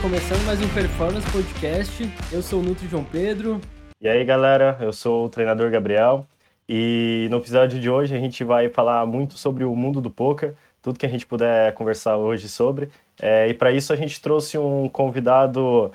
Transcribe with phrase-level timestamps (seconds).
[0.00, 2.08] começando mais um Performance Podcast.
[2.30, 3.60] Eu sou o Nutri João Pedro.
[4.00, 6.24] E aí, galera, eu sou o treinador Gabriel.
[6.68, 10.54] E no episódio de hoje a gente vai falar muito sobre o mundo do poker,
[10.80, 12.90] tudo que a gente puder conversar hoje sobre.
[13.20, 15.90] É, e para isso a gente trouxe um convidado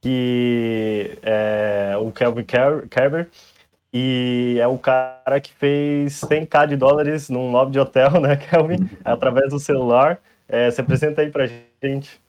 [0.00, 3.28] que é o Kelvin Kerber,
[3.92, 8.88] e é o cara que fez 100k de dólares num lobby de hotel, né, Kelvin,
[9.04, 10.20] através do celular.
[10.48, 11.48] É, se apresenta aí pra
[11.82, 12.20] gente.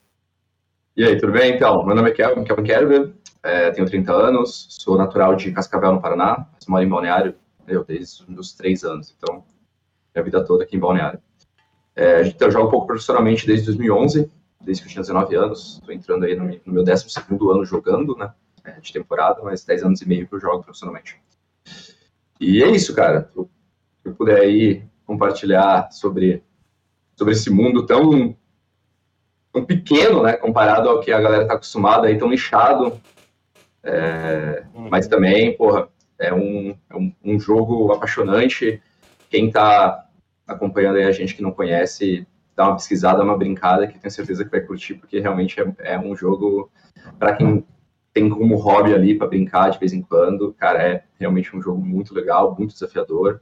[1.00, 1.56] E aí, tudo bem?
[1.56, 5.94] Então, meu nome é Kelvin, Kelvin Kerber, é, tenho 30 anos, sou natural de Cascavel,
[5.94, 7.36] no Paraná, moro em Balneário
[7.66, 9.46] eu, desde os três anos, então,
[10.14, 11.22] minha vida toda aqui em Balneário.
[11.96, 15.96] É, eu jogo um pouco profissionalmente desde 2011, desde que eu tinha 19 anos, estou
[15.96, 17.06] entrando aí no, no meu 12
[17.50, 18.34] ano jogando, né,
[18.66, 21.16] é, de temporada, mas 10 anos e meio que eu jogo profissionalmente.
[22.42, 23.40] E é isso, cara, se
[24.10, 26.44] eu puder aí compartilhar sobre,
[27.16, 28.36] sobre esse mundo tão
[29.52, 33.00] tão pequeno, né, comparado ao que a galera tá acostumada aí, tão nichado,
[33.84, 38.82] é, mas também, porra, é um, é um, um, jogo apaixonante,
[39.30, 40.06] quem tá
[40.46, 44.44] acompanhando aí a gente que não conhece, dá uma pesquisada, uma brincada, que tenho certeza
[44.44, 46.70] que vai curtir, porque realmente é, é um jogo
[47.18, 47.66] para quem
[48.14, 51.80] tem como hobby ali para brincar de vez em quando, cara, é realmente um jogo
[51.80, 53.40] muito legal, muito desafiador,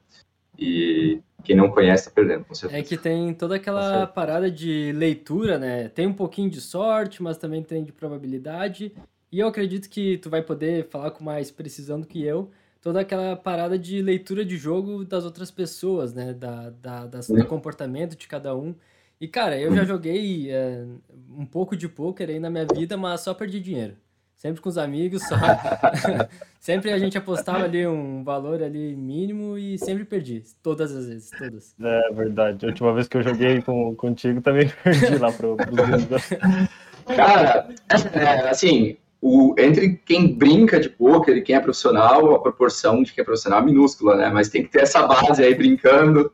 [0.57, 2.77] e quem não conhece tá perdendo, com certeza.
[2.77, 5.87] É que tem toda aquela parada de leitura, né?
[5.87, 8.93] Tem um pouquinho de sorte, mas também tem de probabilidade.
[9.31, 12.51] E eu acredito que tu vai poder falar com mais precisão do que eu.
[12.81, 16.33] Toda aquela parada de leitura de jogo das outras pessoas, né?
[16.33, 18.75] Da, da, das, do comportamento de cada um.
[19.19, 20.85] E, cara, eu já joguei é,
[21.31, 23.95] um pouco de poker aí na minha vida, mas só perdi dinheiro.
[24.37, 25.35] Sempre com os amigos, só.
[26.61, 30.43] sempre a gente apostava ali um valor ali mínimo e sempre perdi.
[30.61, 31.75] Todas as vezes, todas.
[31.81, 32.65] É verdade.
[32.65, 37.69] A última vez que eu joguei com, contigo também perdi lá pro, pro Cara,
[38.13, 43.13] é, assim, o, entre quem brinca de poker e quem é profissional, a proporção de
[43.13, 44.29] quem é profissional é minúscula, né?
[44.29, 46.31] Mas tem que ter essa base aí brincando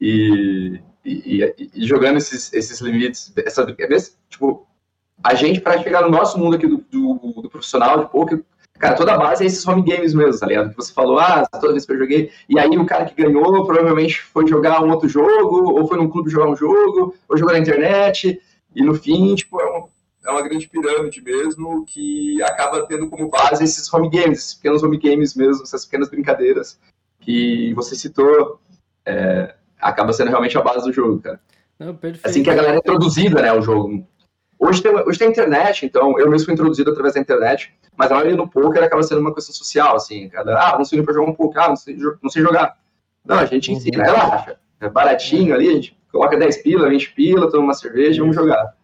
[0.00, 3.32] e, e, e, e jogando esses, esses limites.
[3.36, 3.66] Essa,
[4.30, 4.66] tipo,
[5.22, 7.14] a gente, para chegar no nosso mundo aqui do, do,
[7.58, 8.42] profissional de poker,
[8.78, 10.70] cara, toda a base é esses home games mesmo, tá ligado?
[10.70, 13.66] Que você falou, ah, toda vez que eu joguei, e aí o cara que ganhou
[13.66, 17.52] provavelmente foi jogar um outro jogo, ou foi num clube jogar um jogo, ou jogou
[17.52, 18.40] na internet,
[18.74, 19.88] e no fim, tipo, é uma,
[20.26, 24.82] é uma grande pirâmide mesmo, que acaba tendo como base esses home games, esses pequenos
[24.82, 26.78] home games mesmo, essas pequenas brincadeiras
[27.20, 28.60] que você citou,
[29.04, 31.40] é, acaba sendo realmente a base do jogo, cara.
[31.78, 34.04] Não, assim que a galera é introduzida, né, ao jogo.
[34.58, 38.14] Hoje tem, hoje tem internet, então eu mesmo fui introduzido através da internet, mas a
[38.14, 41.30] maioria no poker acaba sendo uma questão social, assim, cada, ah, não sei para jogar
[41.30, 42.76] um poker, ah, não sei, não sei jogar.
[43.24, 47.50] Não, a gente ensina, relaxa, é baratinho ali, a gente coloca 10 pila, 20 pila,
[47.50, 48.74] toma uma cerveja e vamos jogar.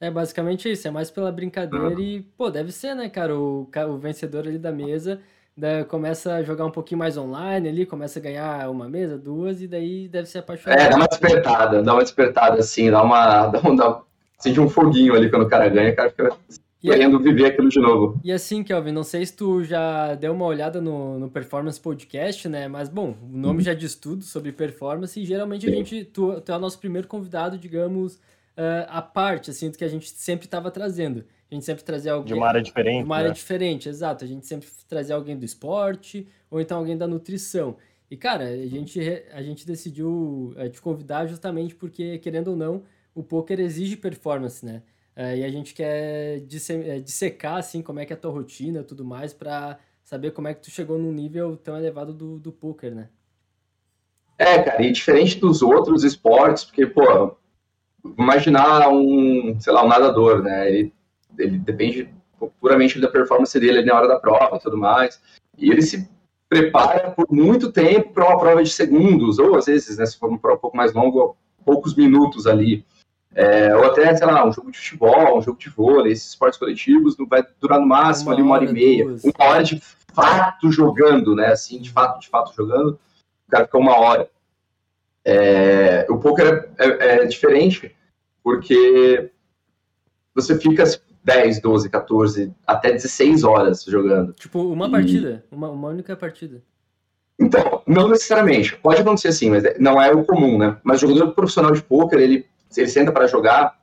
[0.00, 1.98] É basicamente isso, é mais pela brincadeira uhum.
[1.98, 5.20] e, pô, deve ser, né, cara, o, o vencedor ali da mesa
[5.56, 9.62] da, começa a jogar um pouquinho mais online ali, começa a ganhar uma mesa, duas,
[9.62, 10.80] e daí deve ser apaixonado.
[10.80, 14.02] É, dá uma despertada, dá uma despertada, assim, dá uma, dá, um, dá,
[14.44, 16.36] sente um foguinho ali quando o cara ganha, o cara fica
[16.82, 18.20] e querendo viver aquilo de novo.
[18.22, 22.46] E assim, Kelvin, não sei se tu já deu uma olhada no, no Performance Podcast,
[22.46, 22.68] né?
[22.68, 23.64] Mas, bom, o nome uhum.
[23.64, 25.72] já diz tudo sobre performance e geralmente Sim.
[25.72, 29.78] a gente, tu, tu, é o nosso primeiro convidado, digamos, uh, a parte, assim, do
[29.78, 31.24] que a gente sempre estava trazendo.
[31.50, 32.34] A gente sempre trazia alguém...
[32.34, 33.34] De uma área diferente, De uma área né?
[33.34, 34.22] diferente, exato.
[34.22, 37.78] A gente sempre trazia alguém do esporte ou então alguém da nutrição.
[38.10, 39.00] E, cara, a gente,
[39.32, 42.82] a gente decidiu uh, te convidar justamente porque, querendo ou não,
[43.14, 44.82] o poker exige performance, né?
[45.16, 48.80] É, e a gente quer é, dissecar, assim, como é que é a tua rotina
[48.80, 52.38] e tudo mais, para saber como é que tu chegou num nível tão elevado do,
[52.38, 53.08] do poker, né?
[54.36, 57.36] É, cara, e diferente dos outros esportes, porque, pô,
[58.18, 60.68] imaginar um, sei lá, um nadador, né?
[60.68, 60.92] Ele,
[61.38, 62.12] ele depende
[62.60, 65.20] puramente da performance dele na hora da prova e tudo mais.
[65.56, 66.08] E ele se
[66.48, 70.30] prepara por muito tempo para uma prova de segundos, ou às vezes, né, se for
[70.30, 71.34] um pouco mais longa,
[71.64, 72.84] poucos minutos ali.
[73.34, 76.58] É, ou até, sei lá, um jogo de futebol, um jogo de vôlei, esses esportes
[76.58, 79.24] coletivos, vai durar no máximo uma ali uma hora, hora e meia, duas.
[79.24, 79.82] uma hora de
[80.12, 81.48] fato jogando, né?
[81.48, 82.98] Assim, de fato, de fato jogando,
[83.46, 84.30] o cara fica uma hora.
[85.24, 87.94] É, o poker é, é, é diferente,
[88.42, 89.30] porque
[90.34, 90.84] você fica
[91.24, 94.32] 10, 12, 14, até 16 horas jogando.
[94.34, 94.90] Tipo, uma e...
[94.90, 96.62] partida, uma, uma única partida.
[97.36, 98.76] Então, não necessariamente.
[98.76, 100.76] Pode acontecer assim, mas não é o comum, né?
[100.84, 102.46] Mas o jogador profissional de poker, ele
[102.80, 103.78] ele senta para jogar,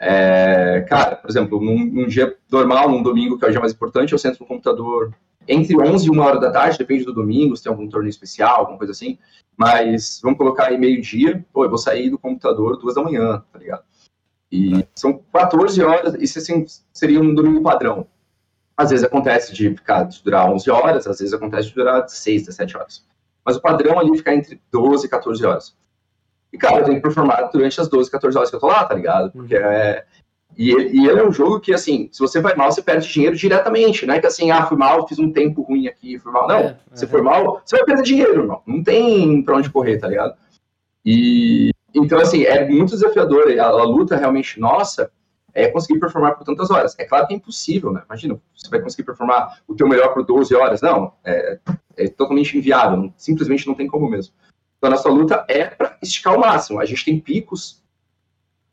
[0.00, 3.72] é, cara, por exemplo, num, num, dia normal, num domingo, que é o dia mais
[3.72, 5.14] importante, eu sento no computador
[5.46, 8.60] entre 11 e 1 hora da tarde, depende do domingo, se tem algum torneio especial,
[8.60, 9.18] alguma coisa assim,
[9.56, 13.58] mas vamos colocar aí meio-dia, pô, eu vou sair do computador duas da manhã, tá
[13.58, 13.84] ligado?
[14.50, 18.06] E são 14 horas, isso assim, seria um domingo padrão.
[18.76, 22.46] Às vezes acontece de ficar de durar 11 horas, às vezes acontece de durar 6,
[22.46, 23.06] 17 horas.
[23.44, 25.76] Mas o padrão ali fica entre 12 e 14 horas.
[26.52, 28.84] E, cara, eu tenho que performar durante as 12, 14 horas que eu tô lá,
[28.84, 29.32] tá ligado?
[29.32, 29.64] Porque uhum.
[29.64, 30.04] é.
[30.56, 33.08] E ele, e ele, é um jogo que, assim, se você vai mal, você perde
[33.08, 34.04] dinheiro diretamente.
[34.04, 36.46] Não é que assim, ah, fui mal, fiz um tempo ruim aqui, fui mal.
[36.46, 38.60] Não, é, você foi mal, você vai perder dinheiro, irmão.
[38.66, 40.34] Não tem pra onde correr, tá ligado?
[41.04, 41.70] E.
[41.94, 43.48] Então, assim, é muito desafiador.
[43.58, 45.10] A, a luta realmente nossa
[45.54, 46.94] é conseguir performar por tantas horas.
[46.98, 48.02] É claro que é impossível, né?
[48.06, 50.80] Imagina, você vai conseguir performar o teu melhor por 12 horas.
[50.80, 51.58] Não, é,
[51.96, 53.12] é totalmente inviável.
[53.16, 54.34] Simplesmente não tem como mesmo.
[54.82, 56.80] Então, a nossa luta é para esticar o máximo.
[56.80, 57.80] A gente tem picos.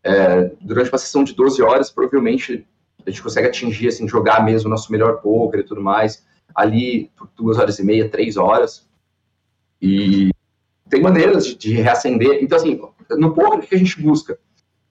[0.04, 2.66] É, durante uma sessão de 12 horas, provavelmente
[3.06, 6.26] a gente consegue atingir, assim, jogar mesmo o nosso melhor poker e tudo mais,
[6.56, 8.90] ali por duas horas e meia, três horas.
[9.80, 10.32] E
[10.90, 12.42] tem maneiras de, de reacender.
[12.42, 14.40] Então, assim, no poker, o que a gente busca?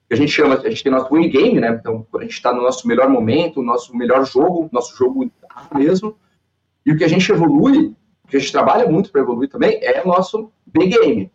[0.09, 1.77] A gente chama, a gente tem nosso win game, né?
[1.77, 5.29] Então, a gente está no nosso melhor momento, nosso melhor jogo, nosso jogo
[5.75, 6.15] mesmo.
[6.85, 7.93] E o que a gente evolui
[8.29, 11.31] que a gente trabalha muito para evoluir também, é o nosso big game,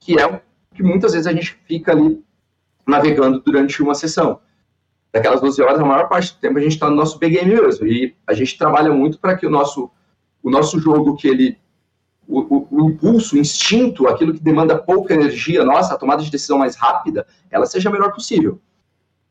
[0.00, 0.40] que é o
[0.74, 2.22] que muitas vezes a gente fica ali
[2.86, 4.40] navegando durante uma sessão.
[5.12, 7.52] Daquelas 12 horas, a maior parte do tempo a gente está no nosso big game
[7.52, 7.86] mesmo.
[7.86, 9.90] E a gente trabalha muito para que o nosso,
[10.42, 11.58] o nosso jogo, que ele.
[12.26, 16.30] O, o, o, impulso, o instinto, aquilo que demanda pouca energia nossa, a tomada de
[16.30, 18.60] decisão mais rápida, ela seja a melhor possível.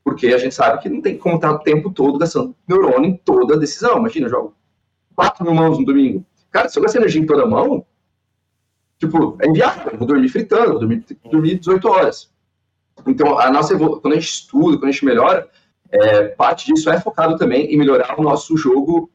[0.04, 3.16] Porque a gente sabe que não tem como estar o tempo todo gastando neurônio em
[3.16, 4.00] toda a decisão.
[4.00, 4.56] Imagina, eu jogo
[5.16, 7.86] 4 mil mãos no domingo Cara, se eu gastar energia em toda mão,
[9.00, 9.92] tipo, é inviável.
[9.92, 12.32] Eu vou dormir fritando, vou dormir, dormir 18 horas.
[13.06, 15.50] Então, a nossa quando a gente estuda, quando a gente melhora,
[15.90, 19.10] é, parte disso é focado também em melhorar o nosso jogo,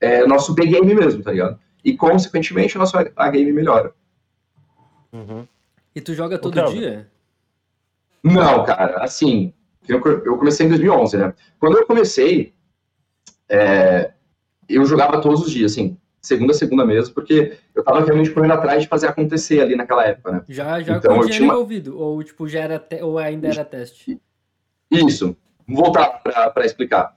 [0.00, 1.58] é, nosso B-game mesmo, tá ligado?
[1.84, 3.94] E, consequentemente, o nosso A-game melhora.
[5.12, 5.46] Uhum.
[5.94, 7.10] E tu joga todo dia?
[8.22, 9.52] Não, cara, assim,
[9.88, 10.00] eu
[10.36, 11.34] comecei em 2011, né?
[11.58, 12.54] Quando eu comecei,
[13.48, 14.12] é,
[14.68, 18.52] eu jogava todos os dias, assim, segunda a segunda mesmo, porque eu tava realmente correndo
[18.52, 20.42] atrás de fazer acontecer ali naquela época, né?
[20.48, 23.02] Já, já então, com tinha envolvido, ou tipo, já era te...
[23.02, 24.20] ou ainda era teste?
[24.90, 25.36] Isso.
[25.66, 27.16] Vou voltar para explicar.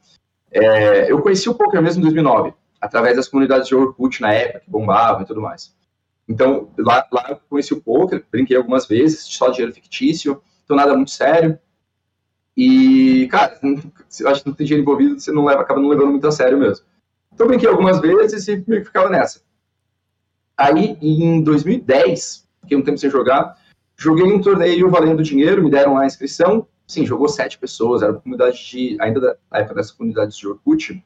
[0.52, 4.60] É, eu conheci o poker mesmo em 2009, através das comunidades de Orkut na época,
[4.62, 5.76] que bombavam e tudo mais.
[6.28, 10.96] Então, lá, lá eu conheci o poker, brinquei algumas vezes, só dinheiro fictício, então nada
[10.96, 11.60] muito sério.
[12.56, 16.12] E, cara, eu acho que não tem dinheiro envolvido, você não leva, acaba não levando
[16.12, 16.86] muito a sério mesmo.
[17.34, 19.42] Então brinquei algumas vezes e ficava nessa.
[20.58, 23.58] Aí, em 2010, fiquei um tempo sem jogar,
[23.98, 26.68] joguei um torneio valendo dinheiro, me deram a inscrição.
[26.86, 31.04] Sim, jogou sete pessoas, era uma comunidade de, ainda da época dessa comunidade de Orkut,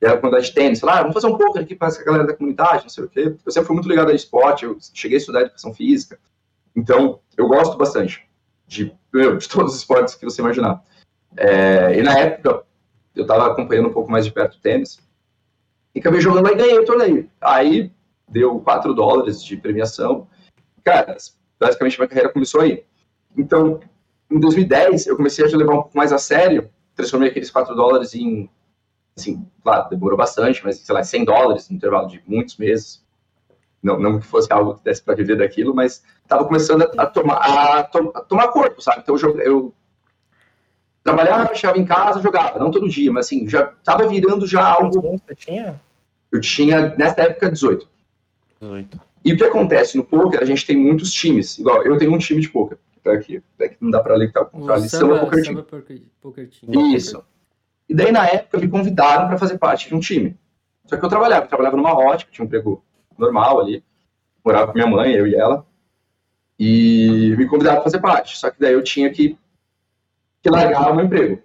[0.00, 2.26] era uma comunidade de tênis, lá, ah, vamos fazer um poker aqui para essa galera
[2.26, 3.34] da comunidade, não sei o quê.
[3.44, 6.18] Eu sempre fui muito ligado a esporte, eu cheguei a estudar educação física,
[6.76, 8.26] então eu gosto bastante
[8.66, 10.82] de, de todos os esportes que você imaginar.
[11.36, 12.64] É, e na época,
[13.14, 15.00] eu estava acompanhando um pouco mais de perto o tênis,
[15.94, 17.30] e acabei jogando lá e ganhei o torneio.
[17.40, 17.90] Aí
[18.28, 20.26] deu 4 dólares de premiação.
[20.82, 21.16] Cara,
[21.58, 22.84] basicamente minha carreira começou aí.
[23.36, 23.80] Então,
[24.30, 28.14] em 2010, eu comecei a levar um pouco mais a sério, transformei aqueles 4 dólares
[28.14, 28.48] em,
[29.16, 33.04] assim, claro, demorou bastante, mas, sei lá, 100 dólares no intervalo de muitos meses.
[33.82, 37.06] Não, não que fosse algo que desse para viver daquilo, mas estava começando a, a
[37.06, 37.84] tomar, a, a,
[38.22, 39.00] tomar corpo, sabe?
[39.02, 39.74] Então, eu, eu
[41.04, 45.02] Trabalhava, chegava em casa, jogava, não todo dia, mas assim, já estava virando já algo.
[45.02, 45.78] Você tinha?
[46.34, 47.88] Eu tinha, nessa época, 18.
[48.60, 49.00] 18.
[49.24, 51.60] E o que acontece no poker, a gente tem muitos times.
[51.60, 52.76] Igual, eu tenho um time de poker.
[53.04, 53.40] Tá aqui,
[53.80, 54.88] não dá para ler que tá o contrário.
[54.88, 56.96] Samba, poker, Samba poker, poker Team.
[56.96, 57.22] Isso.
[57.88, 60.36] E daí, na época, me convidaram para fazer parte de um time.
[60.86, 62.82] Só que eu trabalhava, eu trabalhava numa ótica, tinha um emprego
[63.16, 63.84] normal ali.
[64.44, 65.64] Morava com minha mãe, eu e ela.
[66.58, 68.36] E me convidaram para fazer parte.
[68.36, 69.38] Só que daí eu tinha que
[70.42, 71.40] que largaram o emprego.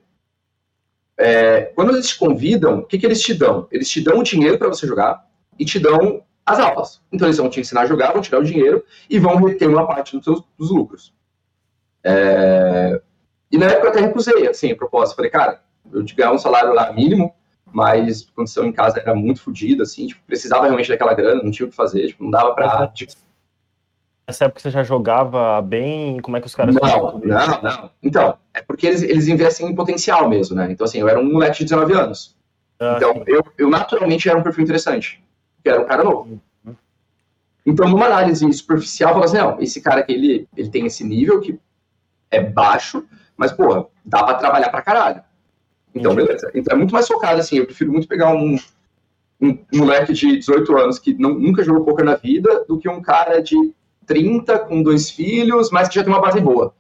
[1.22, 3.68] É, quando eles te convidam, o que, que eles te dão?
[3.70, 5.28] Eles te dão o dinheiro para você jogar
[5.60, 7.02] e te dão as aulas.
[7.12, 9.70] Então eles vão te ensinar a jogar, vão te dar o dinheiro e vão reter
[9.70, 11.14] uma parte dos, seus, dos lucros.
[12.02, 13.02] É,
[13.52, 15.14] e na época eu até recusei assim, a proposta.
[15.14, 15.62] Falei, cara,
[15.92, 17.36] eu te ganhar um salário lá mínimo,
[17.66, 21.52] mas a condição em casa era muito fodida, assim, tipo, precisava realmente daquela grana, não
[21.52, 23.12] tinha o que fazer, tipo, não dava para tipo,
[24.30, 26.20] Nessa época você já jogava bem?
[26.20, 26.76] Como é que os caras...
[26.76, 27.90] Não, não, não.
[28.04, 30.72] Então, é porque eles, eles investem em potencial mesmo, né?
[30.72, 32.36] Então, assim, eu era um moleque de 19 anos.
[32.80, 35.20] Ah, então, eu, eu naturalmente era um perfil interessante.
[35.56, 36.40] Porque era um cara novo.
[36.64, 36.76] Uhum.
[37.66, 41.42] Então, numa análise superficial, fala assim, não, esse cara aqui, ele, ele tem esse nível
[41.42, 41.60] que
[42.30, 43.04] é baixo,
[43.36, 45.24] mas, porra, dá pra trabalhar pra caralho.
[45.96, 46.52] Então, beleza.
[46.54, 48.60] Então, é muito mais focado, assim, eu prefiro muito pegar um,
[49.42, 52.88] um, um moleque de 18 anos que não, nunca jogou poker na vida do que
[52.88, 53.74] um cara de
[54.10, 56.74] 30, com dois filhos, mas que já tem uma base boa.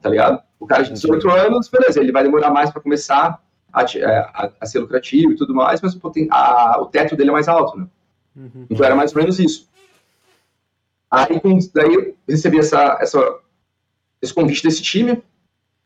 [0.00, 0.42] tá ligado?
[0.58, 3.40] O cara de 18 anos, beleza, ele vai demorar mais para começar
[3.72, 7.30] a, é, a, a, ser lucrativo e tudo mais, mas o, a, o teto dele
[7.30, 7.86] é mais alto, né?
[8.34, 8.66] Uhum.
[8.68, 9.68] Então era mais ou menos isso.
[11.08, 13.38] Aí, com, daí eu recebi essa, essa,
[14.20, 15.22] esse convite desse time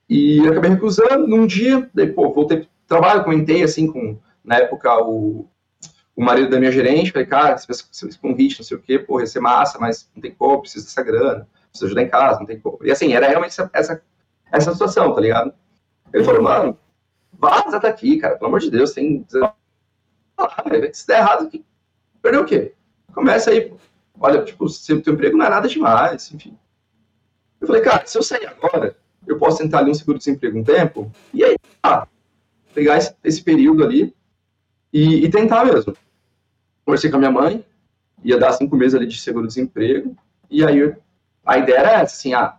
[0.08, 4.96] e acabei recusando num dia, daí, pô, voltei pro trabalho, comentei, assim, com, na época,
[5.04, 5.46] o,
[6.16, 9.20] o marido da minha gerente, falei, cara, esse, esse convite, não sei o quê, pô,
[9.20, 12.46] ia ser massa, mas não tem como, preciso dessa grana, preciso ajudar em casa, não
[12.46, 12.78] tem como.
[12.82, 14.02] E assim, era realmente essa, essa,
[14.50, 15.52] essa situação, tá ligado?
[16.12, 16.78] Ele falou, mano,
[17.32, 19.26] vaza daqui, cara, pelo amor de Deus, tem...
[20.92, 21.50] Se der errado,
[22.22, 22.74] perdeu o quê?
[23.14, 23.72] Começa aí,
[24.18, 26.56] olha, tipo, seu teu emprego não é nada demais, enfim.
[27.60, 28.96] Eu falei, cara, se eu sair agora,
[29.26, 32.06] eu posso tentar ali um seguro-desemprego um tempo, e aí, ah,
[32.74, 34.14] pegar esse, esse período ali
[34.92, 35.96] e, e, tentar mesmo.
[36.86, 37.64] Conversei com a minha mãe,
[38.22, 40.16] ia dar cinco meses ali de seguro-desemprego,
[40.48, 40.94] e aí
[41.44, 42.56] a ideia era essa, assim, ah,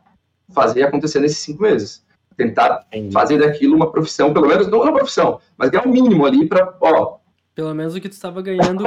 [0.53, 2.05] fazer acontecer nesses cinco meses.
[2.35, 3.13] Tentar Entendi.
[3.13, 6.45] fazer daquilo uma profissão, pelo menos, não uma profissão, mas ganhar o um mínimo ali
[6.45, 7.19] para, ó...
[7.55, 8.83] Pelo menos o que tu estava ganhando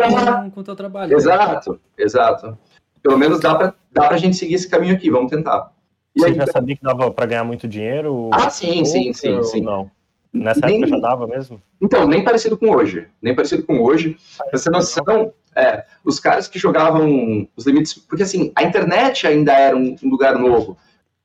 [0.52, 1.16] com o teu trabalho.
[1.16, 1.78] Exato, né?
[1.98, 2.58] exato.
[3.02, 5.72] Pelo menos dá para dá pra gente seguir esse caminho aqui, vamos tentar.
[6.14, 8.30] E Você aí, já sabia que dava para ganhar muito dinheiro?
[8.32, 9.62] Ah, sim, sim, sim, sim.
[9.62, 9.90] Não.
[10.32, 11.60] Nessa nem, época já dava mesmo?
[11.80, 13.06] Então, nem parecido com hoje.
[13.20, 14.16] Nem parecido com hoje.
[14.38, 17.94] Pra você noção, é, os caras que jogavam os limites.
[17.94, 20.76] Porque assim, a internet ainda era um, um, lugar novo.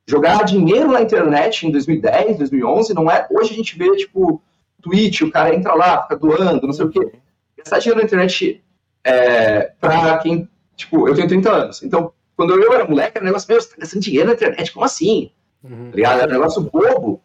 [0.08, 3.26] Jogar dinheiro na internet em 2010, 2011, não é.
[3.30, 4.42] Hoje a gente vê, tipo,
[4.82, 7.12] Twitch, o cara entra lá, fica doando, não sei o quê.
[7.56, 8.62] Gastar dinheiro na internet
[9.04, 10.48] é, pra quem.
[10.74, 11.82] Tipo, eu tenho 30 anos.
[11.82, 14.72] Então, quando eu era moleque, era um negócio, meu, você tá gastando dinheiro na internet,
[14.72, 15.30] como assim?
[15.64, 15.90] Uhum.
[15.90, 17.20] Tá era um negócio bobo.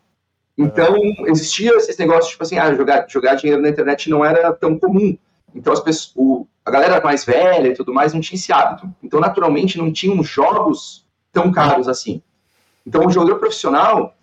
[0.61, 0.95] Então,
[1.27, 5.17] existia esse negócio, tipo assim, ah, jogar, jogar dinheiro na internet não era tão comum.
[5.55, 8.89] Então, as pessoas, o, a galera mais velha e tudo mais não tinha esse hábito.
[9.01, 12.21] Então, naturalmente, não tinham jogos tão caros assim.
[12.85, 14.15] Então, o jogador profissional,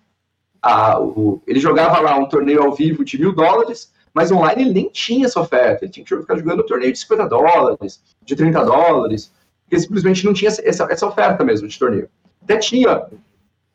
[0.61, 4.73] a, o, ele jogava lá um torneio ao vivo de mil dólares, mas online ele
[4.73, 5.85] nem tinha essa oferta.
[5.85, 9.31] Ele tinha que ficar jogando um torneio de 50 dólares, de 30 dólares,
[9.63, 12.09] porque simplesmente não tinha essa, essa oferta mesmo de torneio.
[12.41, 13.07] Até tinha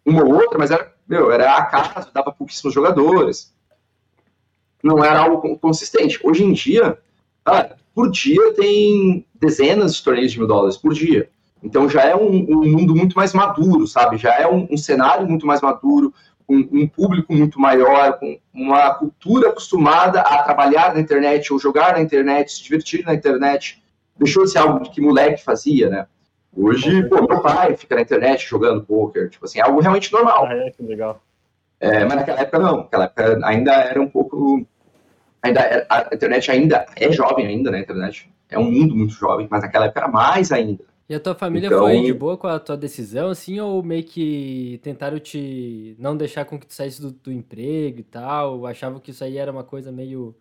[0.04, 3.54] uma ou outra, mas era meu, era acaso, dava pouquíssimos jogadores.
[4.82, 6.18] Não era algo consistente.
[6.22, 6.98] Hoje em dia,
[7.44, 11.28] ah, por dia tem dezenas de torneios de mil dólares por dia.
[11.62, 14.18] Então já é um, um mundo muito mais maduro, sabe?
[14.18, 16.12] Já é um, um cenário muito mais maduro,
[16.46, 21.94] com um público muito maior, com uma cultura acostumada a trabalhar na internet ou jogar
[21.94, 23.82] na internet, se divertir na internet.
[24.16, 26.06] Deixou de ser algo que moleque fazia, né?
[26.56, 30.46] Hoje, pô, meu pai fica na internet jogando poker, tipo assim, é algo realmente normal.
[30.46, 31.20] Ah, é, que legal.
[31.80, 34.66] É, mas naquela época não, naquela época ainda era um pouco.
[35.42, 37.78] Ainda era, a internet ainda é jovem ainda, né?
[37.78, 40.84] A internet é um mundo muito jovem, mas naquela época era mais ainda.
[41.06, 41.80] E a tua família então...
[41.80, 46.46] foi de boa com a tua decisão, assim, ou meio que tentaram te não deixar
[46.46, 48.66] com que tu saísse do, do emprego e tal?
[48.66, 50.34] Achavam que isso aí era uma coisa meio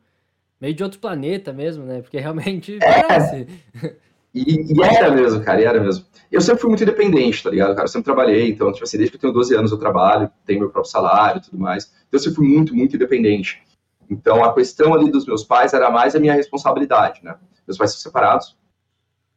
[0.62, 2.02] meio de outro planeta mesmo, né?
[2.02, 3.04] Porque realmente é.
[3.04, 3.48] parece.
[4.34, 6.06] E, e, era mesmo, cara, era mesmo.
[6.32, 7.84] Eu sempre fui muito independente, tá ligado, cara?
[7.84, 10.62] Eu sempre trabalhei, então, tipo assim, desde que eu tenho 12 anos eu trabalho, tenho
[10.62, 11.86] meu próprio salário e tudo mais.
[12.08, 13.62] Então, eu sempre fui muito, muito independente.
[14.10, 17.36] Então, a questão ali dos meus pais era mais a minha responsabilidade, né?
[17.68, 18.58] Meus pais são separados.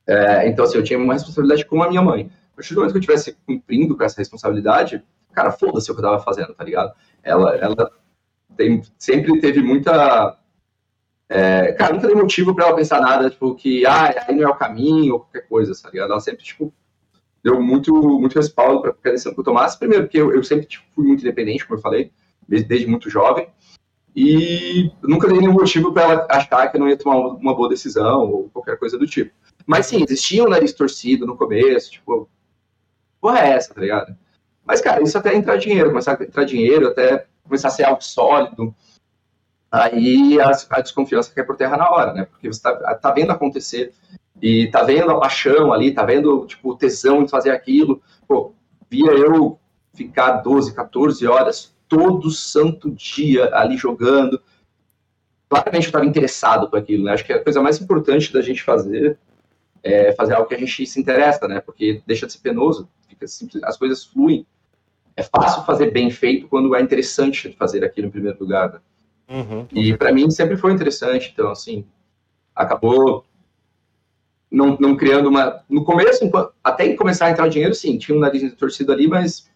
[0.07, 2.31] É, então, assim, eu tinha uma responsabilidade com a minha mãe.
[2.53, 6.01] A partir do momento que eu estivesse cumprindo com essa responsabilidade, cara, foda-se o que
[6.01, 6.95] eu tava fazendo, tá ligado?
[7.23, 7.91] Ela, ela
[8.57, 10.39] tem, sempre teve muita
[11.29, 14.49] é, cara, nunca dei motivo para ela pensar nada, tipo, que, ah, aí não é
[14.49, 16.13] o caminho, ou qualquer coisa, ligado?
[16.13, 16.73] Ela sempre, tipo,
[17.43, 19.79] deu muito, muito respaldo para a decisão que eu tomasse.
[19.79, 22.13] Primeiro, porque eu, eu sempre tipo, fui muito independente, como eu falei,
[22.49, 23.49] desde, desde muito jovem.
[24.15, 27.55] E nunca dei nenhum motivo para ela achar que eu não ia tomar uma, uma,
[27.55, 29.33] boa decisão ou qualquer coisa do tipo.
[29.67, 32.29] Mas sim, existia um nariz torcido no começo, tipo,
[33.21, 34.17] porra é essa, tá ligado?
[34.65, 38.03] Mas, cara, isso até entrar dinheiro, começar a entrar dinheiro, até começar a ser algo
[38.03, 38.75] sólido,
[39.77, 42.25] aí a, a, desconfiança cai por terra na hora, né?
[42.25, 43.93] Porque você tá, tá vendo acontecer
[44.41, 48.03] e tá vendo a paixão ali, tá vendo, tipo, o tesão de fazer aquilo.
[48.27, 48.55] Pô,
[48.91, 49.59] via eu
[49.95, 54.41] ficar 12, 14 horas todo santo dia ali jogando.
[55.49, 57.13] Claramente eu estava interessado por aquilo, né?
[57.13, 59.19] Acho que a coisa mais importante da gente fazer
[59.83, 61.61] é fazer algo que a gente se interessa, né?
[61.61, 64.47] Porque deixa de ser penoso, fica simples, as coisas fluem.
[65.17, 68.73] É fácil fazer bem feito quando é interessante fazer aquilo em primeiro lugar.
[68.73, 68.81] Né?
[69.29, 69.67] Uhum.
[69.73, 71.85] E para mim sempre foi interessante, então assim,
[72.55, 73.25] acabou
[74.51, 75.63] não, não criando uma.
[75.69, 76.25] No começo,
[76.63, 79.51] até começar a entrar o dinheiro, sim, tinha um nariz de torcida ali, mas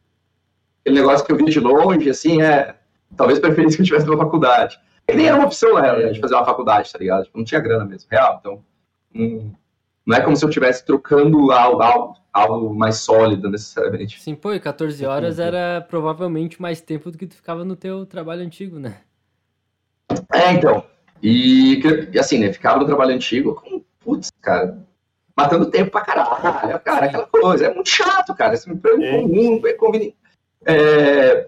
[0.81, 2.77] aquele negócio que eu vi de longe, assim, é.
[3.17, 4.79] Talvez preferisse que eu tivesse uma faculdade.
[5.09, 7.25] E nem era uma opção, na realidade, de fazer uma faculdade, tá ligado?
[7.25, 8.37] Tipo, não tinha grana mesmo, real.
[8.39, 8.65] Então,
[9.15, 9.53] hum,
[10.07, 14.21] Não é como se eu estivesse trocando algo, algo, algo, mais sólido, necessariamente.
[14.21, 18.07] Sim, pô, e 14 horas era provavelmente mais tempo do que tu ficava no teu
[18.07, 18.99] trabalho antigo, né?
[20.41, 20.85] É, então.
[21.23, 21.83] E,
[22.19, 24.79] assim, né, ficava no trabalho antigo com, putz, cara,
[25.37, 27.67] matando tempo pra caralho, cara, aquela coisa.
[27.67, 28.55] É muito chato, cara.
[28.55, 29.11] Esse emprego é.
[29.21, 30.17] comum, é conveniente.
[30.65, 31.47] É,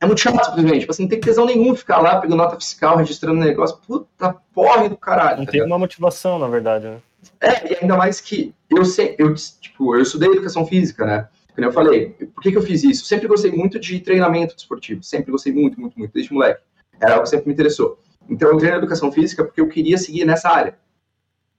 [0.00, 0.80] é muito chato, simplesmente.
[0.80, 3.78] Tipo assim, não tem tesão nenhum ficar lá pegando nota fiscal, registrando negócio.
[3.86, 5.38] Puta porra do caralho.
[5.38, 5.72] Não tá tem ligado?
[5.72, 6.98] uma motivação, na verdade, né?
[7.40, 11.28] É, e ainda mais que eu sei, eu, tipo, eu estudei educação física, né?
[11.54, 13.04] Como eu falei, por que, que eu fiz isso?
[13.04, 15.02] Sempre gostei muito de treinamento esportivo.
[15.02, 16.62] Sempre gostei muito, muito, muito, desde moleque.
[17.00, 17.98] Era algo que sempre me interessou.
[18.28, 20.78] Então eu treino educação física porque eu queria seguir nessa área.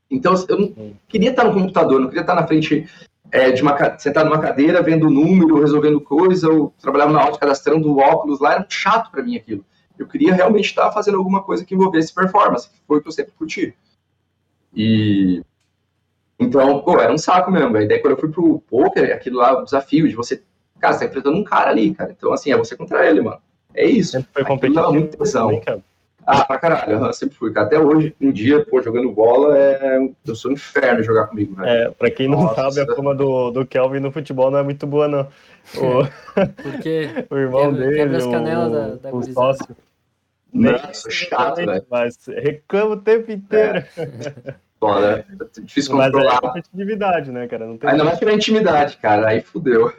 [0.10, 2.88] Então eu não queria estar no computador, não queria estar na frente
[3.32, 7.98] é, de uma sentado numa cadeira, vendo número, resolvendo coisa, ou trabalhava na aula cadastrando
[7.98, 9.66] óculos lá, era muito chato para mim aquilo.
[9.98, 13.12] Eu queria realmente estar fazendo alguma coisa que envolvesse performance, que foi o que eu
[13.12, 13.76] sempre curti.
[14.76, 15.44] E
[16.40, 17.76] então, pô, era um saco mesmo.
[17.78, 20.44] E daí quando eu fui pro poker, aquilo lá, o desafio de você,
[20.80, 22.14] cara, você tá enfrentando um cara ali, cara.
[22.16, 23.40] Então, assim, é você contra ele, mano.
[23.74, 24.12] É isso.
[24.12, 24.94] Sempre foi competitivo.
[24.94, 25.62] Muita tensão.
[26.26, 27.52] Ah, pra caralho, eu sempre fui.
[27.56, 30.00] Até hoje, um dia, pô, jogando bola, é...
[30.26, 31.70] eu sou um inferno jogar comigo, velho.
[31.70, 32.74] É, pra quem não Nossa.
[32.74, 35.28] sabe, a fama do, do Kelvin no futebol não é muito boa, não.
[35.76, 36.08] O,
[36.64, 39.76] Porque o irmão quebra, dele, quebra as canelas o, da, da o sócio.
[40.54, 41.86] Nossa, chato, velho.
[41.90, 43.84] Mas reclama o tempo inteiro.
[43.98, 44.54] É.
[44.80, 46.34] Foda, é difícil Mas controlar.
[46.34, 47.66] Mas é competitividade, né, cara?
[47.66, 49.94] Não tem Ainda mais que na intimidade, cara, aí fudeu.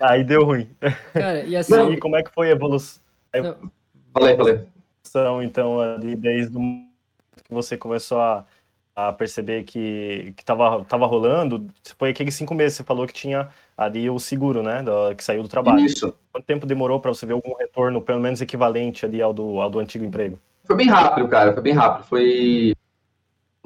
[0.00, 0.68] Aí deu ruim.
[1.12, 1.92] Cara, e assim...
[1.92, 3.00] E como é que foi a evolução?
[4.12, 4.75] Falei, falei
[5.42, 6.60] então, ali desde o
[7.44, 8.44] que você começou a,
[8.94, 13.48] a perceber que, que tava, tava rolando, foi aqueles cinco meses, você falou que tinha
[13.76, 15.84] ali o seguro, né, do, que saiu do trabalho.
[15.84, 16.14] Isso.
[16.32, 19.68] Quanto tempo demorou para você ver algum retorno, pelo menos equivalente ali ao do, ao
[19.68, 20.38] do antigo emprego?
[20.64, 22.06] Foi bem rápido, cara, foi bem rápido.
[22.06, 22.74] Foi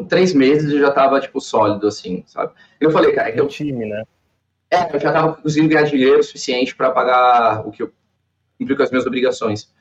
[0.08, 2.52] três meses eu já tava, tipo, sólido, assim, sabe?
[2.80, 3.46] Eu falei, cara, é que eu...
[3.46, 4.02] time, né?
[4.70, 7.92] É, eu já tava conseguindo ganhar dinheiro suficiente para pagar o que eu
[8.58, 9.72] cumprir com as minhas obrigações.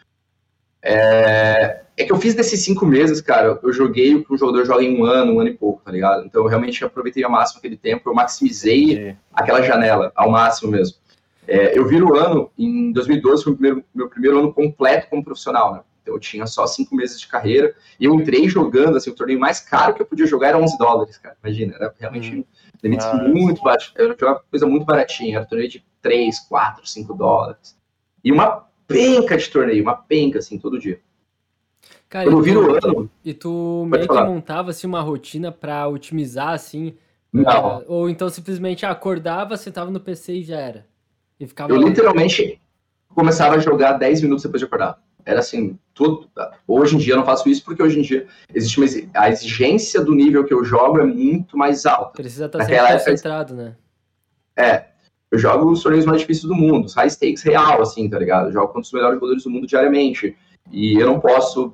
[0.81, 4.65] É, é que eu fiz desses cinco meses, cara, eu joguei o que um jogador
[4.65, 6.25] joga em um ano, um ano e pouco, tá ligado?
[6.25, 9.17] Então eu realmente aproveitei ao máximo aquele tempo, eu maximizei Sim.
[9.33, 10.97] aquela janela ao máximo mesmo.
[11.45, 15.23] É, eu vi o ano, em 2012 foi o primeiro, meu primeiro ano completo como
[15.23, 15.81] profissional, né?
[16.01, 19.39] Então eu tinha só cinco meses de carreira e eu entrei jogando, assim, o torneio
[19.39, 22.43] mais caro que eu podia jogar era 11 dólares, cara, imagina, era realmente hum.
[22.81, 26.87] limites ah, muito baixos, era uma coisa muito baratinha, era um torneio de 3, 4,
[26.87, 27.77] 5 dólares.
[28.23, 30.99] E uma penca de torneio, uma penca, assim, todo dia.
[32.09, 33.09] Cara, Quando vira o ano.
[33.23, 34.25] E tu meio falar.
[34.25, 36.95] que montava assim, uma rotina para otimizar, assim.
[37.31, 37.83] Não.
[37.87, 40.87] ou então simplesmente acordava, sentava no PC e já era.
[41.39, 41.71] E ficava.
[41.71, 42.59] Eu literalmente
[43.13, 44.99] começava a jogar 10 minutos depois de acordar.
[45.23, 46.27] Era assim, tudo.
[46.67, 50.01] Hoje em dia eu não faço isso porque hoje em dia existe uma, a exigência
[50.01, 52.13] do nível que eu jogo é muito mais alta.
[52.13, 53.75] Precisa estar sempre concentrado, época, né?
[54.55, 54.85] É,
[55.31, 58.47] eu jogo os torneios mais difíceis do mundo, high stakes real, assim, tá ligado?
[58.47, 60.35] Eu jogo contra os melhores jogadores do mundo diariamente.
[60.71, 61.73] E eu não posso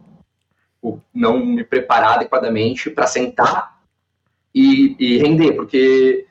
[0.85, 3.79] tipo, não me preparar adequadamente para sentar
[4.53, 6.27] e, e, render, porque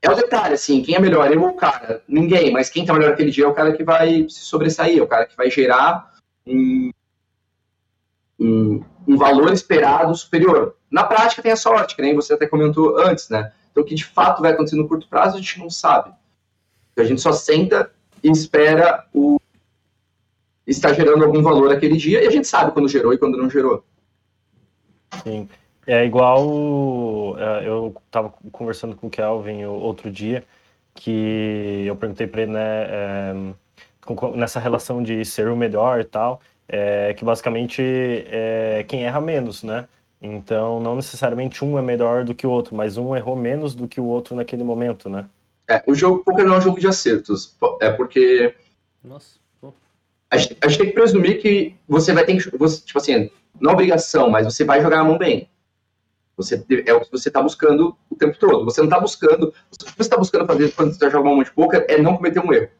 [0.00, 2.02] é o detalhe, assim, quem é melhor, eu ou o cara?
[2.06, 5.02] Ninguém, mas quem tá melhor aquele dia é o cara que vai se sobressair, é
[5.02, 6.12] o cara que vai gerar
[6.46, 6.90] um,
[8.38, 10.76] um, um valor esperado superior.
[10.90, 13.52] Na prática tem a sorte, que nem você até comentou antes, né?
[13.70, 16.12] Então, o que de fato vai acontecer no curto prazo, a gente não sabe.
[17.00, 17.90] A gente só senta
[18.22, 19.38] e espera o
[20.66, 23.48] estar gerando algum valor aquele dia e a gente sabe quando gerou e quando não
[23.48, 23.84] gerou.
[25.22, 25.48] Sim.
[25.86, 30.44] É igual é, eu estava conversando com o Kelvin outro dia
[30.94, 33.34] que eu perguntei para ele, né, é,
[34.34, 39.62] nessa relação de ser o melhor e tal, é, que basicamente é quem erra menos,
[39.62, 39.86] né?
[40.20, 43.86] Então, não necessariamente um é melhor do que o outro, mas um errou menos do
[43.86, 45.26] que o outro naquele momento, né?
[45.68, 47.56] É, o jogo poker não é um jogo de acertos.
[47.80, 48.54] É porque.
[49.04, 49.38] Nossa.
[50.30, 52.56] A gente, a gente, tem que presumir que você vai ter que.
[52.58, 55.48] Você, tipo assim, não é obrigação, mas você vai jogar a mão bem.
[56.36, 58.64] Você, é o que você está buscando o tempo todo.
[58.64, 59.48] Você não está buscando.
[59.48, 62.00] O que você está buscando fazer quando você está jogando uma mão de poker é
[62.00, 62.70] não cometer um erro.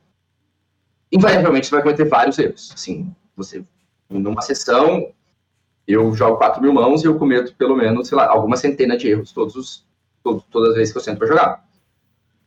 [1.11, 2.70] Invariavelmente você vai cometer vários erros.
[2.72, 3.64] Assim, você,
[4.09, 5.12] numa sessão,
[5.87, 9.09] eu jogo 4 mil mãos e eu cometo pelo menos, sei lá, alguma centena de
[9.09, 9.87] erros todos os,
[10.22, 11.67] todo, todas as vezes que eu sento para jogar.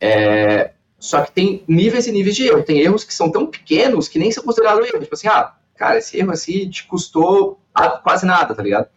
[0.04, 2.64] É, só que tem níveis e níveis de erro.
[2.64, 5.00] Tem erros que são tão pequenos que nem são considerados erros.
[5.00, 7.60] Tipo assim, ah, cara, esse erro assim te custou
[8.02, 8.88] quase nada, tá ligado?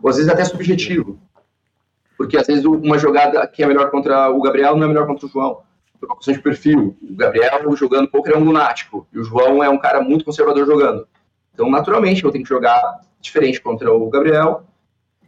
[0.00, 1.18] Ou às vezes até subjetivo.
[2.16, 5.26] Porque às vezes uma jogada que é melhor contra o Gabriel não é melhor contra
[5.26, 5.62] o João.
[5.98, 6.96] Por uma questão de perfil.
[7.02, 9.06] O Gabriel jogando poker é um lunático.
[9.12, 11.08] E o João é um cara muito conservador jogando.
[11.52, 14.64] Então, naturalmente, eu tenho que jogar diferente contra o Gabriel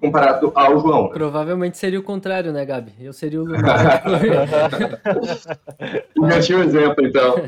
[0.05, 1.05] comparado ao João.
[1.05, 1.11] Né?
[1.15, 2.93] Provavelmente seria o contrário, né, Gabi?
[3.01, 3.47] Eu seria o
[6.21, 7.37] Negativa exemplo, então.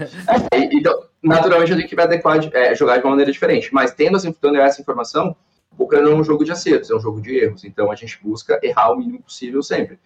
[0.52, 3.72] É, então, naturalmente eu tenho que me adequar, de, é, jogar de uma maneira diferente.
[3.72, 5.36] Mas tendo, assim, tendo essa informação,
[5.78, 7.64] o não é um jogo de acertos, é um jogo de erros.
[7.64, 9.98] Então a gente busca errar o mínimo possível sempre.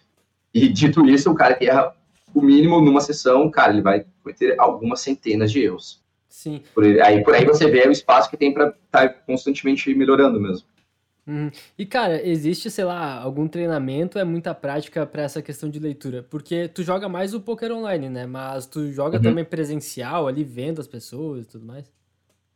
[0.53, 1.95] E dito isso, o cara que erra
[2.35, 4.05] o mínimo numa sessão, cara, ele vai
[4.37, 6.01] ter algumas centenas de erros.
[6.29, 6.63] Sim.
[6.75, 10.41] Por aí, por aí você vê o espaço que tem para estar tá constantemente melhorando
[10.41, 10.67] mesmo.
[11.31, 11.51] Uhum.
[11.79, 16.27] E cara, existe, sei lá, algum treinamento, é muita prática para essa questão de leitura?
[16.29, 18.27] Porque tu joga mais o poker online, né?
[18.27, 19.23] Mas tu joga uhum.
[19.23, 21.85] também presencial, ali vendo as pessoas e tudo mais?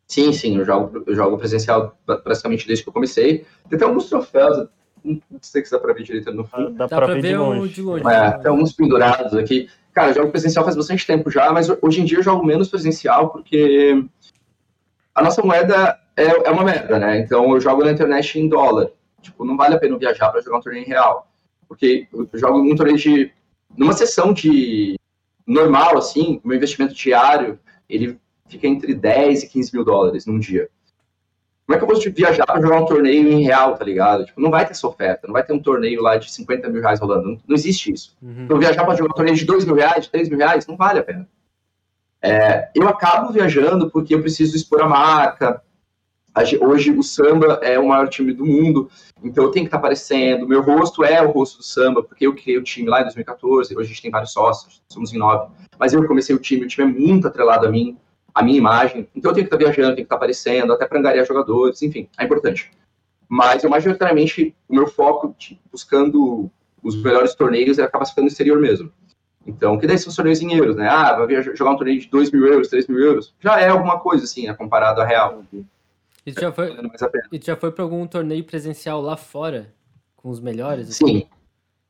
[0.08, 3.46] Sim, sim, eu jogo, eu jogo presencial praticamente desde que eu comecei.
[3.68, 4.68] Tem até alguns troféus,
[5.04, 6.74] não sei se dá pra ver direito no fim.
[6.74, 7.74] Dá, dá pra, ver, de longe.
[7.74, 9.68] De longe é, tem alguns pendurados aqui.
[9.92, 12.68] Cara, eu jogo presencial faz bastante tempo já, mas hoje em dia eu jogo menos
[12.68, 14.04] presencial porque
[15.14, 17.18] a nossa moeda é, é uma merda, né?
[17.18, 18.90] Então eu jogo na internet em dólar.
[19.20, 21.28] Tipo, não vale a pena viajar para jogar um torneio em real.
[21.66, 23.32] Porque eu jogo um torneio de.
[23.76, 24.96] Numa sessão de.
[25.46, 30.38] normal, assim, o meu investimento diário, ele fica entre 10 e 15 mil dólares num
[30.38, 30.68] dia.
[31.66, 34.26] Como é que eu vou viajar para jogar um torneio em real, tá ligado?
[34.26, 36.82] Tipo, não vai ter essa oferta, não vai ter um torneio lá de 50 mil
[36.82, 38.14] reais rolando, não, não existe isso.
[38.20, 38.44] Uhum.
[38.44, 40.76] Então, viajar para jogar um torneio de 2 mil reais, de 3 mil reais, não
[40.76, 41.26] vale a pena.
[42.20, 45.62] É, eu acabo viajando porque eu preciso expor a marca.
[46.60, 48.90] Hoje o samba é o maior time do mundo,
[49.22, 50.48] então eu tenho que estar tá aparecendo.
[50.48, 53.76] Meu rosto é o rosto do samba, porque eu criei o time lá em 2014.
[53.76, 55.52] Hoje a gente tem vários sócios, somos em nove.
[55.78, 57.96] Mas eu comecei o time, o time é muito atrelado a mim
[58.34, 59.08] a minha imagem.
[59.14, 62.08] Então eu tenho que estar viajando, tenho que estar aparecendo, até para angariar jogadores, enfim,
[62.18, 62.70] é importante.
[63.28, 65.34] Mas eu majoritariamente, o meu foco
[65.70, 66.50] buscando
[66.82, 68.90] os melhores torneios é acaba ficando no exterior mesmo.
[69.46, 70.88] Então, que daí são torneios em euros, né?
[70.88, 73.34] Ah, vai jogar um torneio de 2 mil euros, 3 mil euros.
[73.40, 75.44] Já é alguma coisa, assim, né, comparado a real.
[76.26, 76.76] E tu já foi,
[77.32, 79.74] e já foi para algum torneio presencial lá fora?
[80.16, 80.88] Com os melhores?
[80.88, 81.06] Assim?
[81.06, 81.28] Sim.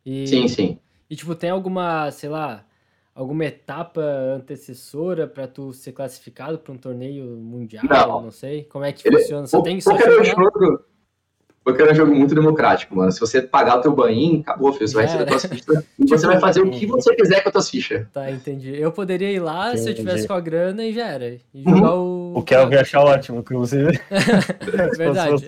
[0.04, 0.78] E, sim, sim.
[1.08, 2.66] E, tipo, tem alguma, sei lá,
[3.14, 7.84] alguma etapa antecessora para tu ser classificado para um torneio mundial?
[7.88, 8.22] Não.
[8.22, 8.64] não sei.
[8.64, 9.46] Como é que Ele, funciona?
[9.52, 10.84] O, tem só jogo,
[11.64, 13.10] porque é um jogo muito democrático, mano.
[13.10, 14.86] Se você pagar o teu banho, acabou, filho.
[14.86, 17.52] Você vai receber tuas fichas e você vai fazer o que você quiser com as
[17.54, 18.06] tuas fichas.
[18.12, 18.78] Tá, entendi.
[18.78, 19.82] Eu poderia ir lá entendi.
[19.82, 21.38] se eu tivesse com a grana e já era.
[21.54, 22.34] E jogar uhum.
[22.34, 22.38] o.
[22.38, 23.98] O que eu ia achar ótimo, inclusive.
[24.98, 25.46] Verdade.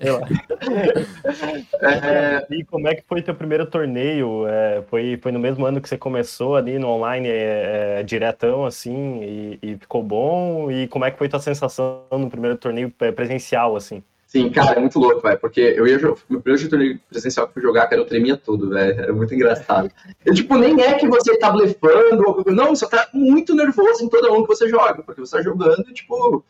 [1.83, 2.47] é...
[2.57, 4.47] E como é que foi teu primeiro torneio?
[4.47, 8.65] É, foi, foi no mesmo ano que você começou ali no online, é, é, diretão,
[8.65, 10.71] assim, e, e ficou bom?
[10.71, 14.03] E como é que foi tua sensação no primeiro torneio presencial, assim?
[14.37, 15.39] Sim, cara, é muito louco, velho.
[15.39, 16.21] Porque eu ia jogar.
[16.29, 19.01] Meu primeiro torneio presencial que eu fui jogar, cara, eu tremia tudo, velho.
[19.01, 19.91] Era muito engraçado.
[20.27, 24.31] Eu, tipo, nem é que você tá blefando, não, você tá muito nervoso em todo
[24.31, 26.45] mundo que você joga, porque você tá jogando, tipo.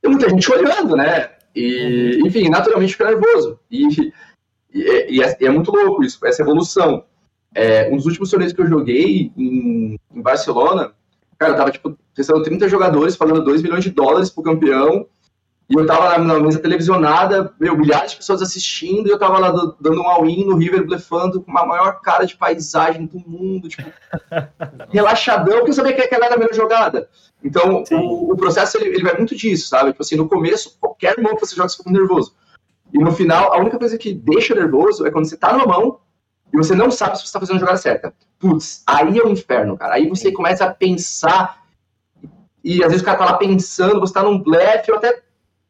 [0.00, 1.30] Tem muita gente olhando, né?
[1.56, 2.28] E, uhum.
[2.28, 3.58] enfim, naturalmente fica nervoso.
[3.68, 4.12] E, e,
[4.72, 7.04] e, é, e, é, muito louco isso, essa evolução.
[7.52, 10.92] É, um dos últimos torneios que eu joguei em, em Barcelona,
[11.36, 15.08] cara, eu tava, tipo, testando 30 jogadores, falando 2 milhões de dólares pro campeão
[15.68, 19.50] e eu tava na, mesa televisionada, meu, milhares de pessoas assistindo, e eu tava lá
[19.80, 23.90] dando um all-in no River, blefando com a maior cara de paisagem do mundo, tipo,
[24.90, 27.08] relaxadão, porque eu sabia que aquela era a melhor jogada.
[27.42, 29.90] Então, o, o, processo, ele, ele, vai muito disso, sabe?
[29.90, 32.34] Tipo assim, no começo, qualquer mão que você joga, você fica nervoso.
[32.92, 35.98] E no final, a única coisa que deixa nervoso é quando você tá numa mão
[36.52, 38.14] e você não sabe se você tá fazendo a jogada certa.
[38.38, 39.94] Putz, aí é o um inferno, cara.
[39.94, 41.64] Aí você começa a pensar,
[42.62, 45.25] e às vezes o cara tá lá pensando, você tá num blefe, ou até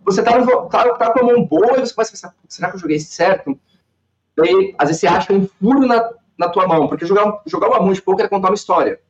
[0.07, 0.33] você tá,
[0.71, 3.01] tá, tá com a mão boa e você começa a pensar, será que eu joguei
[3.01, 3.59] certo?
[4.37, 7.81] Daí, às vezes, você acha um furo na, na tua mão, porque jogar, jogar uma
[7.81, 9.01] mão de poker é contar uma história.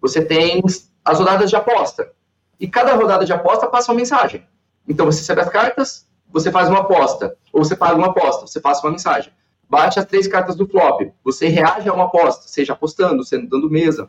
[0.00, 0.62] Você tem
[1.04, 2.12] as rodadas de aposta.
[2.60, 4.46] E cada rodada de aposta passa uma mensagem.
[4.86, 7.36] Então, você recebe as cartas, você faz uma aposta.
[7.52, 9.32] Ou você paga uma aposta, você passa uma mensagem.
[9.68, 13.68] Bate as três cartas do flop, você reage a uma aposta, seja apostando, sendo dando
[13.68, 14.08] mesa,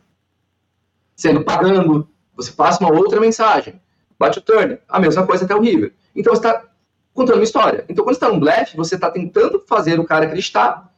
[1.16, 3.80] sendo pagando, você passa uma outra mensagem
[4.18, 5.92] bate o turn, a mesma coisa até o river.
[6.14, 6.64] Então você está
[7.12, 7.84] contando uma história.
[7.88, 10.92] Então quando você está num blefe, você está tentando fazer o cara acreditar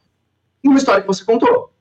[0.63, 1.71] numa história que você contou.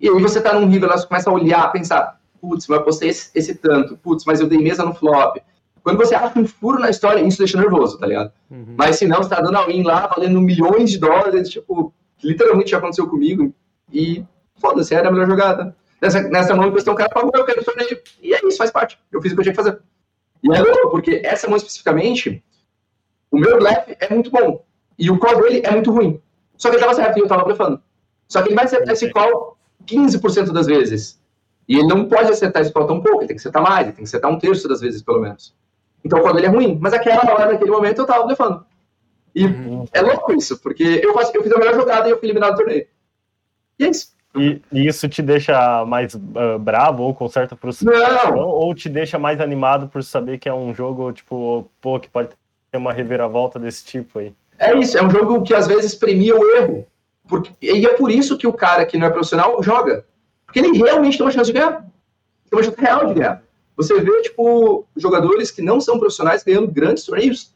[0.00, 3.08] E aí você está num river, você começa a olhar, pensar, putz, mas eu postei
[3.08, 5.38] esse, esse tanto, putz, mas eu dei mesa no flop.
[5.82, 8.32] Quando você acha um furo na história, isso deixa nervoso, tá ligado?
[8.50, 8.74] Uhum.
[8.76, 12.72] Mas se não, você tá dando a win lá, valendo milhões de dólares, tipo, literalmente
[12.72, 13.54] já aconteceu comigo,
[13.92, 14.24] e
[14.60, 15.76] foda-se, era a melhor jogada.
[16.02, 18.98] Nessa, nessa mão, questão, o cara pagou, eu quero torneio, e é isso, faz parte.
[19.12, 19.78] Eu fiz o que eu tinha que fazer.
[20.46, 22.42] E é louco, porque essa mão especificamente,
[23.30, 24.64] o meu blefe é muito bom.
[24.98, 26.20] E o call dele é muito ruim.
[26.56, 27.82] Só que ele tava certo e eu tava blefando.
[28.28, 31.20] Só que ele vai acertar esse call 15% das vezes.
[31.68, 33.92] E ele não pode acertar esse call tão pouco, ele tem que acertar mais, ele
[33.92, 35.54] tem que acertar um terço das vezes, pelo menos.
[36.04, 38.64] Então o call dele é ruim, mas aquela hora, naquele momento, eu tava blefando.
[39.34, 39.84] E uhum.
[39.92, 42.52] é louco isso, porque eu, faço, eu fiz a melhor jogada e eu fui eliminado
[42.52, 42.86] do torneio.
[43.78, 44.15] E é isso.
[44.36, 48.36] E, e isso te deixa mais uh, bravo ou com certa frustração?
[48.36, 48.46] Não.
[48.46, 52.28] Ou te deixa mais animado por saber que é um jogo, tipo, pô, que pode
[52.70, 54.34] ter uma reviravolta desse tipo aí?
[54.58, 56.86] É isso, é um jogo que às vezes premia o erro.
[57.28, 60.06] Porque, e é por isso que o cara que não é profissional joga.
[60.44, 61.82] Porque ele realmente tem uma chance de ganhar.
[62.48, 63.42] Tem uma chance real de ganhar.
[63.76, 67.54] Você vê, tipo, jogadores que não são profissionais ganhando grandes torneios,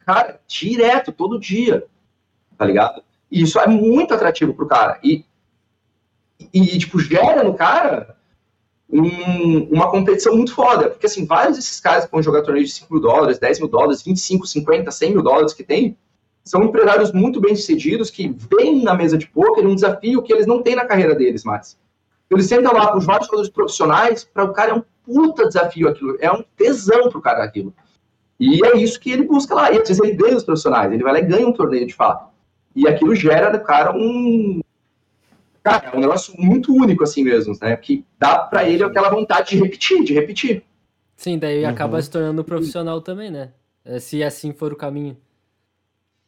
[0.00, 1.84] cara, direto, todo dia.
[2.56, 3.02] Tá ligado?
[3.30, 4.98] E isso é muito atrativo pro cara.
[5.02, 5.24] E,
[6.52, 8.16] e tipo, gera no cara
[8.92, 10.90] um, uma competição muito foda.
[10.90, 13.68] Porque, assim, vários desses caras que vão jogar torneios de 5 mil dólares, 10 mil
[13.68, 15.96] dólares, 25, 50, 100 mil dólares que tem,
[16.44, 20.46] são empresários muito bem sucedidos que vêm na mesa de poker um desafio que eles
[20.46, 21.78] não têm na carreira deles mais.
[22.30, 25.88] Eles sentam lá com os vários jogadores profissionais, para o cara é um puta desafio
[25.88, 27.74] aquilo, é um tesão pro cara aquilo.
[28.38, 29.70] E é isso que ele busca lá.
[29.70, 31.94] E às vezes ele ganha os profissionais, ele vai lá e ganha um torneio de
[31.94, 32.30] fato.
[32.74, 34.60] E aquilo gera no cara um.
[35.62, 37.76] Cara, é um negócio muito único assim mesmo, né?
[37.76, 40.62] Que dá para ele aquela vontade de repetir, de repetir.
[41.16, 41.70] Sim, daí uhum.
[41.70, 43.50] acaba se tornando profissional também, né?
[43.84, 45.16] É, se assim for o caminho.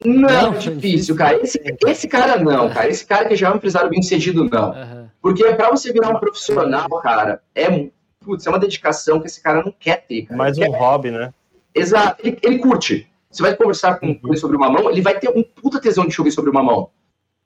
[0.04, 1.40] Não, não difícil, cara.
[1.42, 2.88] Esse, esse cara não, cara.
[2.88, 4.70] Esse cara que já é um empresário bem sucedido, não.
[4.70, 5.08] Uhum.
[5.20, 7.88] Porque para você virar um profissional, cara, é,
[8.20, 10.26] putz, é uma dedicação que esse cara não quer ter.
[10.26, 10.36] Cara.
[10.36, 10.78] Mais um quer...
[10.78, 11.32] hobby, né?
[11.74, 12.26] Exato.
[12.26, 13.08] Ele, ele curte.
[13.30, 16.12] Você vai conversar com, ele sobre uma mão, ele vai ter um puta tesão de
[16.12, 16.90] jogar sobre uma mão.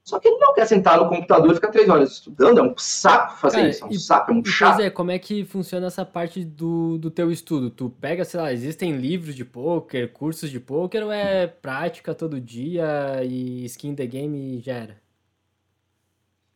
[0.06, 2.74] Só que ele não quer sentar no computador e ficar três horas estudando, é um
[2.76, 4.76] saco fazer Cara, isso, é um e, saco, é um chato.
[4.76, 7.70] Pois é, como é que funciona essa parte do, do teu estudo?
[7.70, 12.40] Tu pega, sei lá, existem livros de poker, cursos de poker, ou é prática todo
[12.40, 14.96] dia e skin the game gera?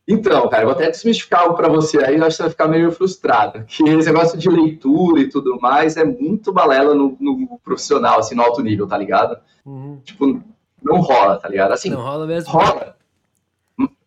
[0.07, 2.51] Então, cara, eu vou até desmistificar algo para você aí, eu acho que você vai
[2.51, 3.65] ficar meio frustrado.
[3.65, 8.33] Que esse negócio de leitura e tudo mais é muito balela no, no profissional, assim,
[8.33, 9.37] no alto nível, tá ligado?
[9.65, 9.99] Uhum.
[10.05, 10.41] Tipo,
[10.81, 11.73] não rola, tá ligado?
[11.73, 12.49] Assim, não rola mesmo.
[12.49, 13.00] Rola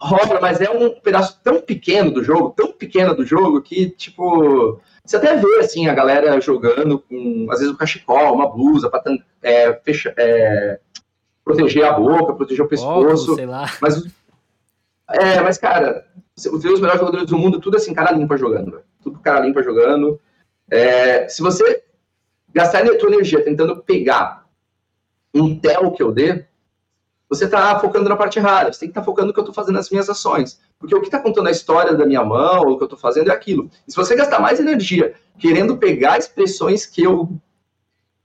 [0.00, 4.80] rola, mas é um pedaço tão pequeno do jogo, tão pequeno do jogo, que, tipo,
[5.04, 9.02] você até vê, assim, a galera jogando com, às vezes, um cachecol, uma blusa, pra
[9.42, 10.78] é, fecha, é,
[11.44, 13.32] proteger a boca, proteger o pescoço.
[13.32, 13.70] Oh, sei lá.
[13.80, 14.04] Mas,
[15.10, 16.06] é, mas, cara,
[16.37, 18.84] os os melhores jogadores do mundo, tudo assim, cara limpa jogando, véio.
[19.02, 20.18] Tudo cara limpa jogando.
[20.70, 21.82] É, se você
[22.52, 24.46] gastar a tua energia tentando pegar
[25.34, 26.46] um tel que eu dê,
[27.28, 28.72] você está focando na parte errada.
[28.72, 30.60] Você tem que estar tá focando no que eu estou fazendo nas minhas ações.
[30.78, 33.30] Porque o que está contando a história da minha mão, o que eu estou fazendo
[33.30, 33.70] é aquilo.
[33.87, 37.30] E se você gastar mais energia querendo pegar expressões que eu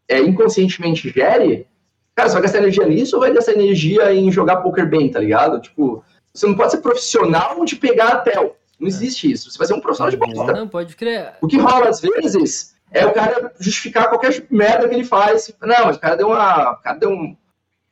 [0.07, 1.67] é, inconscientemente gere,
[2.15, 5.19] cara, você vai gastar energia nisso ou vai gastar energia em jogar poker bem, tá
[5.19, 5.62] ligado?
[5.62, 8.57] Tipo, você não pode ser profissional de pegar a tel.
[8.79, 9.51] Não existe isso.
[9.51, 10.53] Você vai ser um profissional de bosta.
[10.53, 11.33] Não, pode crer.
[11.41, 15.53] O que rola às vezes é o cara justificar qualquer merda que ele faz.
[15.62, 16.73] Não, mas o cara deu uma.
[16.73, 17.35] O cara deu um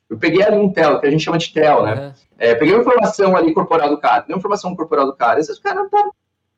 [0.09, 2.13] eu peguei ali um TEL, que a gente chama de TEL, né?
[2.37, 5.39] É, peguei uma informação ali corporal do cara, deu informação corporal do cara.
[5.39, 6.09] Às vezes o cara não tá.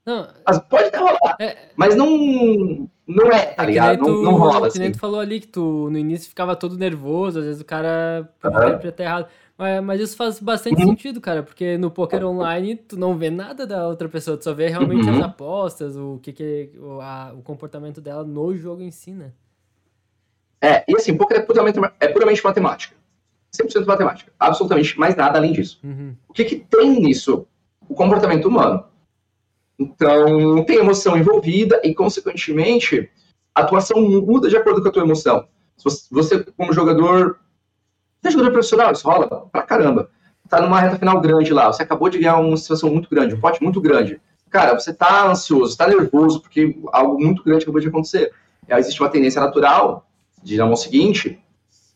[0.06, 0.28] Não,
[0.70, 4.00] pode até rolar, é, mas não, não é, tá é ligado?
[4.00, 4.68] Tu, não, não rola.
[4.68, 4.80] assim.
[4.80, 8.28] nem tu falou ali que tu no início ficava todo nervoso, às vezes o cara
[8.44, 8.90] uhum.
[8.90, 9.28] até errado.
[9.58, 10.90] Mas, mas isso faz bastante uhum.
[10.90, 14.54] sentido, cara, porque no poker online tu não vê nada da outra pessoa, tu só
[14.54, 15.18] vê realmente uhum.
[15.18, 19.32] as apostas, o que, que o, a, o comportamento dela no jogo em si, né?
[20.62, 22.99] É, e assim, poker é puramente, é puramente matemática.
[23.56, 24.32] 100% matemática.
[24.40, 25.80] Absolutamente mais nada além disso.
[25.84, 26.16] Uhum.
[26.28, 27.48] O que, que tem nisso?
[27.88, 28.84] O comportamento humano.
[29.80, 33.10] Então, tem emoção envolvida e, consequentemente,
[33.56, 35.48] a atuação muda de acordo com a tua emoção.
[36.12, 37.40] Você, como jogador,
[38.22, 40.10] você é jogador profissional, isso rola pra caramba.
[40.50, 43.40] Tá numa reta final grande lá, você acabou de ganhar uma situação muito grande, um
[43.40, 44.20] pote muito grande.
[44.50, 48.34] Cara, você tá ansioso, tá nervoso, porque algo muito grande acabou de acontecer.
[48.68, 50.08] E aí existe uma tendência natural
[50.44, 51.40] de, na mão seguinte,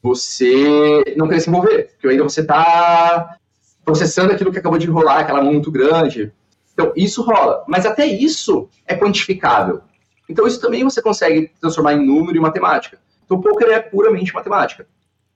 [0.03, 3.37] você não querer se envolver, porque ainda você está
[3.85, 6.33] processando aquilo que acabou de rolar, aquela mão muito grande.
[6.73, 7.63] Então, isso rola.
[7.69, 9.81] Mas até isso é quantificável.
[10.29, 12.99] Então, isso também você consegue transformar em número e matemática.
[13.23, 14.85] Então, o poker é puramente matemática.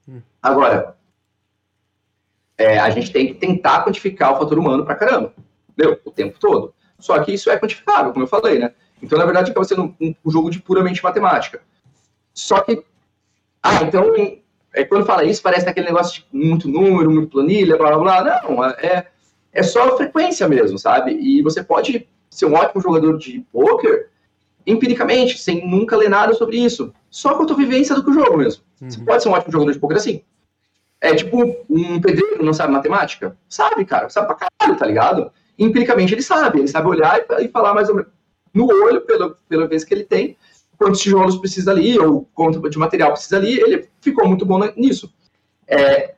[0.08, 0.21] Hum.
[0.43, 0.97] Agora,
[2.58, 5.34] é, a gente tem que tentar quantificar o fator humano pra caramba.
[5.69, 5.97] Entendeu?
[6.03, 6.73] O tempo todo.
[6.99, 8.73] Só que isso é quantificável, como eu falei, né?
[9.01, 11.62] Então, na verdade, acaba sendo um, um jogo de puramente matemática.
[12.34, 12.84] Só que,
[13.63, 14.13] ah, então
[14.73, 18.41] é, quando fala isso, parece aquele negócio de muito número, muito planilha, blá blá blá.
[18.43, 19.08] Não, é,
[19.51, 21.12] é só frequência mesmo, sabe?
[21.13, 24.10] E você pode ser um ótimo jogador de poker
[24.65, 26.93] empiricamente, sem nunca ler nada sobre isso.
[27.10, 28.63] Só com a tua vivência do que o jogo mesmo.
[28.82, 28.89] Uhum.
[28.89, 30.21] Você pode ser um ótimo jogador de poker assim.
[30.99, 33.38] É tipo um pedreiro não sabe matemática?
[33.47, 35.32] Sabe, cara, sabe pra caralho, tá ligado?
[35.58, 38.12] Empiricamente ele sabe, ele sabe olhar e, e falar mais ou menos
[38.53, 40.36] no olho, pela, pela vez que ele tem,
[40.78, 45.12] quantos tijolos precisa ali, ou quanto de material precisa ali, ele ficou muito bom nisso.
[45.68, 46.16] É,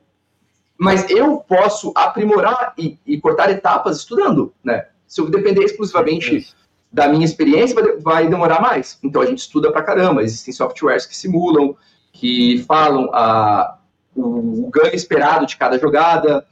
[0.78, 4.88] mas eu posso aprimorar e, e, cortar etapas estudando, né?
[5.08, 6.54] Se eu depender exclusivamente
[6.91, 8.98] da minha experiência, vai, demorar mais.
[9.04, 10.24] Então a gente estuda pra caramba.
[10.24, 11.76] Existem softwares que simulam,
[12.13, 13.78] que falam a,
[14.15, 16.45] o, o ganho esperado de cada jogada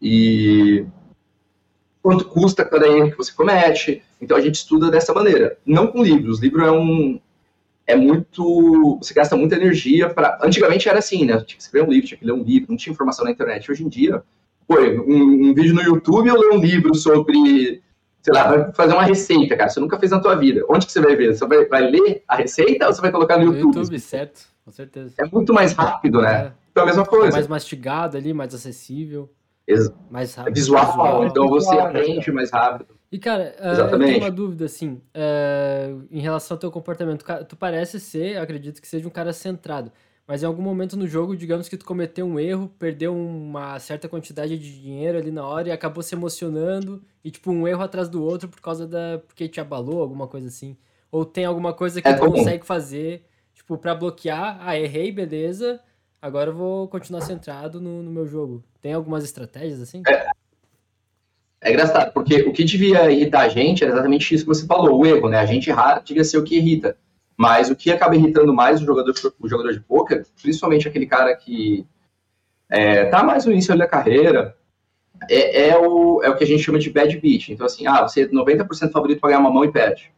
[0.00, 0.84] e
[2.02, 4.02] quanto custa cada erro que você comete.
[4.20, 6.40] Então a gente estuda dessa maneira, não com livros.
[6.40, 7.20] Livro é um
[7.86, 8.98] é muito.
[9.00, 10.38] Você gasta muita energia para.
[10.42, 11.34] Antigamente era assim, né?
[11.34, 13.70] Tinha que escrever um livro, tinha que ler um livro, não tinha informação na internet.
[13.70, 14.22] Hoje em dia,
[14.66, 17.82] pô, um, um vídeo no YouTube eu ler um livro sobre.
[18.22, 19.70] Sei lá, vai fazer uma receita, cara.
[19.70, 20.64] Você nunca fez na tua vida.
[20.68, 21.36] Onde que você vai ver?
[21.36, 23.76] Você vai, vai ler a receita ou você vai colocar no, no YouTube?
[23.76, 25.14] YouTube, certo, com certeza.
[25.16, 26.46] É muito mais rápido, né?
[26.46, 26.52] É.
[26.72, 27.28] Então a mesma é coisa.
[27.28, 29.30] É mais mastigado ali, mais acessível.
[29.64, 30.52] Ex mais rápido.
[30.52, 32.95] É visual, visual, então você visual, aprende mais rápido.
[33.10, 37.24] E, cara, uh, eu tenho uma dúvida, assim, uh, em relação ao teu comportamento.
[37.48, 39.92] Tu parece ser, acredito que seja um cara centrado,
[40.26, 44.08] mas em algum momento no jogo, digamos que tu cometeu um erro, perdeu uma certa
[44.08, 48.08] quantidade de dinheiro ali na hora e acabou se emocionando, e tipo, um erro atrás
[48.08, 49.20] do outro por causa da...
[49.24, 50.76] porque te abalou, alguma coisa assim.
[51.10, 52.32] Ou tem alguma coisa que é tu comum.
[52.32, 55.80] consegue fazer, tipo, para bloquear, ah, errei, beleza,
[56.20, 58.64] agora eu vou continuar centrado no, no meu jogo.
[58.82, 60.02] Tem algumas estratégias assim?
[60.08, 60.26] É.
[61.66, 65.00] É engraçado, porque o que devia irritar a gente era exatamente isso que você falou,
[65.00, 65.40] o erro, né?
[65.40, 66.96] A gente errar devia ser o que irrita.
[67.36, 71.34] Mas o que acaba irritando mais o jogador, o jogador de poker, principalmente aquele cara
[71.34, 71.84] que
[72.70, 74.56] é, tá mais no início da carreira,
[75.28, 77.48] é, é, o, é o que a gente chama de bad beat.
[77.48, 80.12] Então, assim, ah, você é 90% favorito para ganhar uma mão e perde.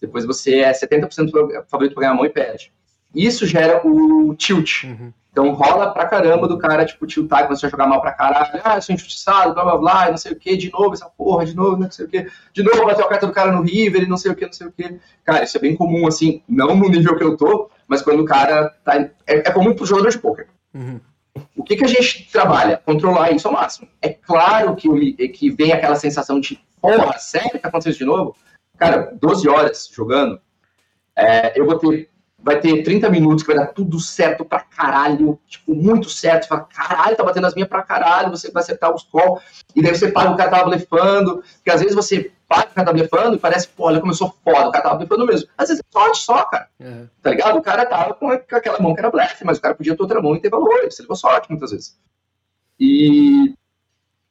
[0.00, 1.30] Depois você é 70%
[1.68, 2.72] favorito para ganhar uma mão e perde.
[3.14, 4.82] Isso gera o tilt.
[4.82, 5.12] Uhum.
[5.34, 8.60] Então rola pra caramba do cara, tipo, tiltar, que você vai jogar mal pra caralho,
[8.62, 11.44] ah, eu sou injustiçado, blá blá blá, não sei o que, de novo essa porra,
[11.44, 14.04] de novo, não sei o que, de novo bater o carta do cara no River
[14.04, 14.96] e não sei o que, não sei o que.
[15.24, 18.24] Cara, isso é bem comum, assim, não no nível que eu tô, mas quando o
[18.24, 18.96] cara tá.
[18.96, 20.46] É, é comum pro jogador de poker.
[20.72, 21.00] Uhum.
[21.56, 22.80] O que, que a gente trabalha?
[22.86, 23.88] Controlar isso ao máximo.
[24.00, 24.94] É claro que, eu,
[25.32, 28.36] que vem aquela sensação de, porra, sério tá acontecendo isso de novo?
[28.78, 30.40] Cara, 12 horas jogando,
[31.16, 32.08] é, eu vou ter
[32.44, 36.42] vai ter 30 minutos que vai dar tudo certo pra caralho, tipo, muito certo.
[36.42, 39.40] Você fala, caralho, tá batendo as minhas pra caralho, você vai acertar os call,
[39.74, 42.86] e daí você paga o cara tava blefando, porque às vezes você paga o cara
[42.86, 45.48] tá blefando e parece, pô, olha como eu sou foda, o cara tava blefando mesmo.
[45.56, 46.68] Às vezes é sorte só, cara.
[46.78, 47.08] Uhum.
[47.22, 47.58] Tá ligado?
[47.58, 50.20] O cara tava com aquela mão que era blefe, mas o cara podia ter outra
[50.20, 51.98] mão e ter valor, você levou sorte muitas vezes.
[52.78, 53.54] E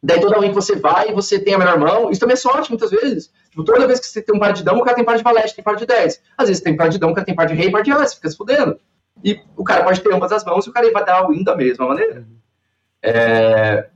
[0.04, 2.12] Daí toda vez que você vai, você tem a melhor mão.
[2.12, 3.32] Isso também é sorte, muitas vezes.
[3.54, 5.22] Tipo, toda vez que você tem um par de dama, o cara tem par de
[5.22, 6.20] valete, tem par de 10.
[6.36, 8.16] Às vezes tem par de dama, o cara tem par de rei, par de as,
[8.16, 8.80] fica se fudendo.
[9.24, 11.56] E o cara pode ter ambas as mãos e o cara vai dar win da
[11.56, 12.28] mesma maneira.
[13.00, 13.90] É...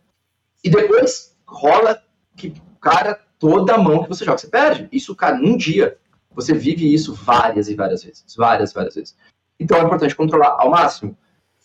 [0.63, 1.99] E depois rola
[2.35, 4.87] que o cara, toda a mão que você joga, você perde.
[4.91, 5.97] Isso, cara, num dia,
[6.35, 8.23] você vive isso várias e várias vezes.
[8.35, 9.17] Várias, várias vezes.
[9.59, 11.17] Então é importante controlar ao máximo.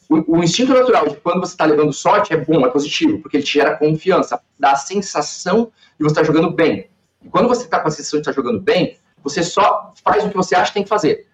[0.09, 3.37] O, o instinto natural de quando você está levando sorte é bom, é positivo, porque
[3.37, 6.89] ele te gera confiança, dá a sensação de você estar tá jogando bem.
[7.25, 10.25] E quando você está com a sensação de estar tá jogando bem, você só faz
[10.25, 11.27] o que você acha que tem que fazer.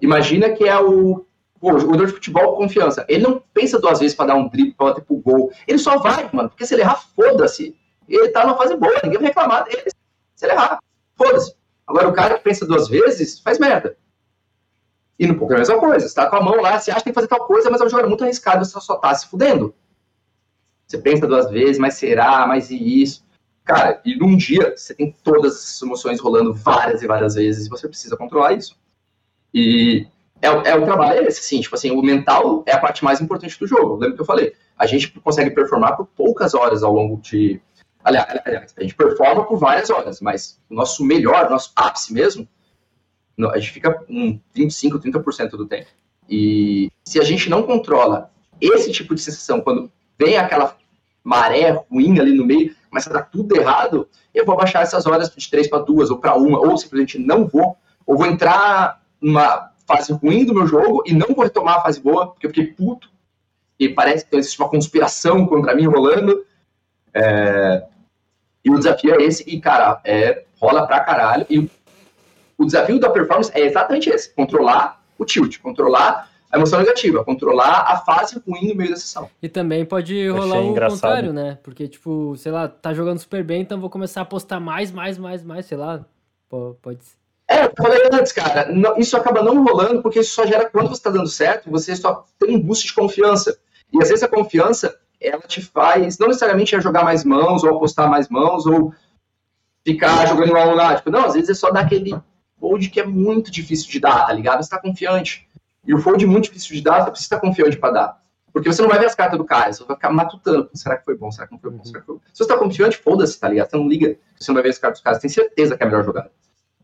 [0.00, 1.24] Imagina que é o,
[1.60, 3.04] o jogador de futebol confiança.
[3.08, 5.52] Ele não pensa duas vezes para dar um drible, para bater pro gol.
[5.66, 7.76] Ele só vai, mano, porque se ele errar, foda-se.
[8.08, 9.90] Ele tá numa fase boa, ninguém vai reclamar dele
[10.34, 10.78] se ele errar.
[11.16, 11.54] Foda-se.
[11.86, 13.96] Agora, o cara que pensa duas vezes, faz merda.
[15.18, 16.08] E no poker é a mesma coisa.
[16.08, 17.80] Você tá com a mão lá, você acha que tem que fazer tal coisa, mas
[17.80, 19.74] é um jogo muito arriscado, você só tá se fudendo.
[20.86, 23.25] Você pensa duas vezes, mas será, mas e isso?
[23.66, 27.68] Cara, e num dia você tem todas essas emoções rolando várias e várias vezes e
[27.68, 28.78] você precisa controlar isso.
[29.52, 30.06] E
[30.40, 33.20] é, é o trabalho é esse, assim, tipo assim, o mental é a parte mais
[33.20, 33.96] importante do jogo.
[33.96, 34.54] Lembra que eu falei?
[34.78, 37.60] A gente consegue performar por poucas horas ao longo de.
[38.04, 42.48] Aliás, a gente performa por várias horas, mas o nosso melhor, nosso ápice mesmo,
[43.52, 45.88] a gente fica um 25, 30% do tempo.
[46.28, 50.76] E se a gente não controla esse tipo de sensação, quando vem aquela
[51.24, 55.30] maré ruim ali no meio, começa a dar tudo errado, eu vou baixar essas horas
[55.30, 59.70] de 3 para 2 ou para uma, ou simplesmente não vou, ou vou entrar numa
[59.86, 62.66] fase ruim do meu jogo e não vou retomar a fase boa, porque eu fiquei
[62.72, 63.10] puto,
[63.78, 66.42] e parece que existe uma conspiração contra mim rolando.
[67.12, 67.84] É...
[68.64, 71.44] E o desafio é esse, e cara, é, rola pra caralho.
[71.50, 71.70] E
[72.56, 77.86] o desafio da performance é exatamente esse: controlar o tilt, controlar a emoção negativa, controlar
[77.88, 79.28] a fase ruim no meio da sessão.
[79.42, 81.00] E também pode rolar o engraçado.
[81.00, 81.58] contrário, né?
[81.62, 85.18] Porque, tipo, sei lá, tá jogando super bem, então vou começar a apostar mais, mais,
[85.18, 86.04] mais, mais, sei lá.
[86.48, 87.16] Pode ser.
[87.48, 90.88] É, eu falei antes, cara, não, isso acaba não rolando porque isso só gera quando
[90.88, 93.56] você tá dando certo, você só tem um boost de confiança.
[93.92, 97.76] E às vezes a confiança, ela te faz, não necessariamente a jogar mais mãos, ou
[97.76, 98.92] apostar mais mãos, ou
[99.84, 101.10] ficar jogando igual lunático.
[101.10, 102.18] Não, às vezes é só dar aquele
[102.58, 104.62] fold que é muito difícil de dar, tá ligado?
[104.62, 105.45] Você tá confiante.
[105.86, 108.20] E o fold muito difícil de dar, você precisa estar confiante para dar.
[108.52, 110.70] Porque você não vai ver as cartas do cara, você vai ficar matutando.
[110.72, 111.30] Será que foi bom?
[111.30, 111.84] Será que não foi bom?
[111.84, 112.20] Será que foi bom?
[112.32, 113.68] Se você tá confiante, foda-se, tá ligado?
[113.68, 115.86] Você não liga, você não vai ver as cartas dos caras, tem certeza que é
[115.86, 116.30] a melhor jogada.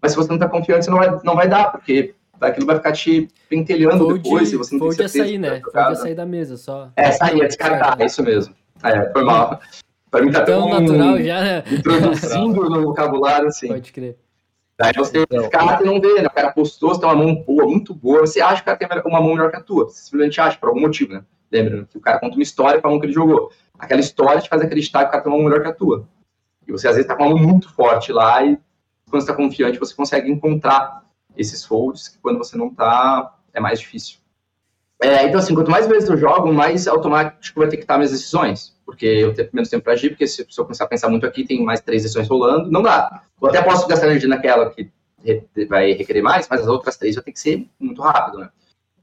[0.01, 2.77] Mas se você não tá confiante, você não vai, não vai dar, porque aquilo vai
[2.77, 5.25] ficar te pentelhando fold, depois, se você não tem certeza.
[5.25, 5.61] Sair, né?
[5.61, 6.91] Fold sair da mesa, só.
[6.97, 8.55] É, sair, é descartar, é isso mesmo.
[8.83, 9.61] É, foi mal.
[10.11, 11.65] Pra mim tá tão, tão natural já, né?
[11.71, 13.69] Introduzindo no vocabulário, assim.
[13.69, 14.19] Pode crer.
[14.79, 16.27] Daí você então, descarta e não vê, né?
[16.27, 19.03] O cara postou, você tem uma mão boa, muito boa, você acha que o cara
[19.03, 19.89] tem uma mão melhor que a tua.
[19.89, 21.25] Você simplesmente acha, por algum motivo, né?
[21.51, 23.51] Lembra que o cara conta uma história com a mão que ele jogou.
[23.79, 26.09] Aquela história te faz acreditar que o cara tem uma mão melhor que a tua.
[26.67, 28.59] E você às vezes tá com uma mão muito forte lá e
[29.11, 31.05] quando você tá confiante, você consegue encontrar
[31.37, 34.22] esses folds que quando você não tá, é mais difícil.
[35.03, 38.13] É, então, assim, quanto mais vezes eu jogo, mais automático vai ter que estar minhas
[38.13, 38.73] decisões.
[38.87, 41.27] Porque eu tenho menos tempo para agir, porque se, se, eu começar a pensar muito
[41.27, 43.23] aqui, tem mais três decisões rolando, não dá.
[43.41, 44.89] Eu até posso gastar energia naquela que
[45.69, 48.49] vai requerer mais, mas as outras três vai ter que ser muito rápido, né?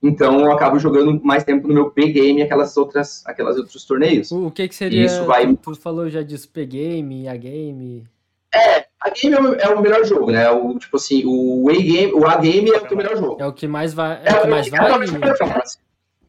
[0.02, 4.32] Então eu acabo jogando mais tempo no meu P-game aquelas outras, aquelas outros torneios.
[4.32, 5.06] O que que seria?
[5.06, 5.54] Isso vai...
[5.54, 8.08] Tu falou já disso P-game, A-game.
[8.56, 10.50] É, a game é, é o melhor jogo, né?
[10.50, 13.42] O, tipo assim, o A-game, o A-game é o teu melhor jogo.
[13.42, 14.22] É o que mais vai.
[14.24, 15.64] É, é o que mais é vai.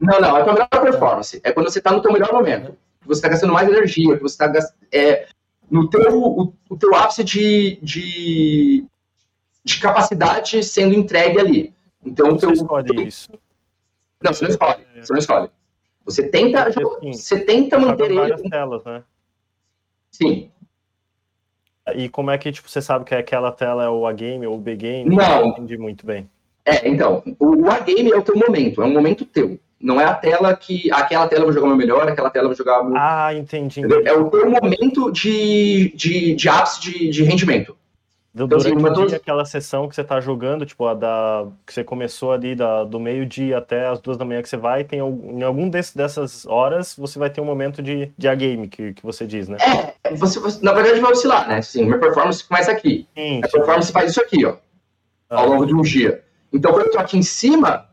[0.01, 1.41] Não, não, é a tua melhor performance.
[1.45, 2.77] É quando você tá no teu melhor momento.
[3.01, 4.79] Que você tá gastando mais energia, que você tá gastando.
[4.91, 5.29] É,
[5.71, 8.87] no teu, o, o teu ápice de, de,
[9.63, 11.75] de capacidade sendo entregue ali.
[12.05, 13.03] Então, você teu, escolhe teu...
[13.03, 13.31] isso.
[14.23, 14.87] Não, você não escolhe.
[14.97, 15.51] Você não escolhe.
[16.05, 18.49] Você tenta, assim, você tenta manter ele.
[18.49, 19.03] Telas, né?
[20.11, 20.51] Sim.
[21.95, 24.61] E como é que tipo, você sabe que aquela tela é o A-game ou o
[24.61, 25.09] B-game?
[25.09, 25.41] Não.
[25.41, 26.29] Não entendi muito bem.
[26.65, 29.59] É, então, o A-game é o teu momento, é um momento teu.
[29.81, 30.93] Não é a tela que.
[30.93, 32.85] Aquela tela eu vou jogar meu melhor, aquela tela eu vou jogar.
[32.85, 32.95] Meu...
[32.97, 34.09] Ah, entendi, entendi.
[34.09, 37.75] É o teu momento de, de, de ápice de, de rendimento.
[38.33, 41.83] Então, assim, durante assim, aquela sessão que você está jogando, tipo, a da que você
[41.83, 45.43] começou ali da, do meio-dia até as duas da manhã que você vai, tem em
[45.43, 49.27] algum desse, dessas horas você vai ter um momento de, de A-game, que, que você
[49.27, 49.57] diz, né?
[50.05, 51.59] É, você, você, na verdade vai oscilar, né?
[51.59, 53.09] Assim, minha performance começa aqui.
[53.17, 54.55] Sim, a performance faz isso aqui, ó,
[55.29, 55.41] ah.
[55.41, 56.23] ao longo de um dia.
[56.53, 57.90] Então, quando eu tô aqui em cima,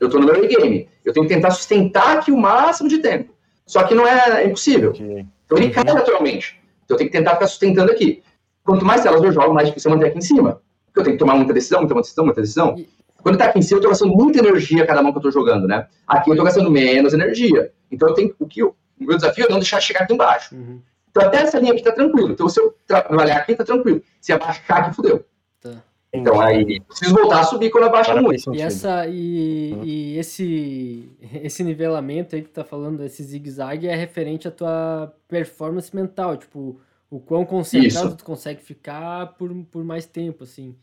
[0.00, 0.88] eu tô no meu A-game.
[1.04, 3.34] Eu tenho que tentar sustentar aqui o máximo de tempo.
[3.66, 4.90] Só que não é, é impossível.
[4.90, 5.26] Okay.
[5.44, 6.60] Então ele cai naturalmente.
[6.84, 8.22] Então eu tenho que tentar ficar sustentando aqui.
[8.64, 10.60] Quanto mais telas eu jogo, mais difícil é manter aqui em cima.
[10.86, 12.76] Porque eu tenho que tomar muita decisão, muita decisão, muita decisão.
[13.22, 15.30] Quando tá aqui em cima, eu tô gastando muita energia cada mão que eu tô
[15.30, 15.86] jogando, né?
[16.06, 17.72] Aqui eu tô gastando menos energia.
[17.90, 20.54] Então eu tenho o que o meu desafio é não deixar chegar aqui embaixo.
[20.54, 20.80] Uhum.
[21.10, 22.30] Então até essa linha aqui tá tranquilo.
[22.30, 24.02] Então se eu trabalhar aqui, tá tranquilo.
[24.20, 25.24] Se abaixar aqui, fudeu.
[26.12, 28.54] Então aí preciso voltar a subir quando abaixa muito.
[28.54, 29.84] E essa e, uhum.
[29.84, 31.10] e, esse
[31.42, 36.36] esse nivelamento aí que tu tá falando, esse zigue-zague é referente à tua performance mental,
[36.36, 36.80] tipo,
[37.10, 38.16] o quão concentrado Isso.
[38.16, 40.74] tu consegue ficar por, por mais tempo, assim.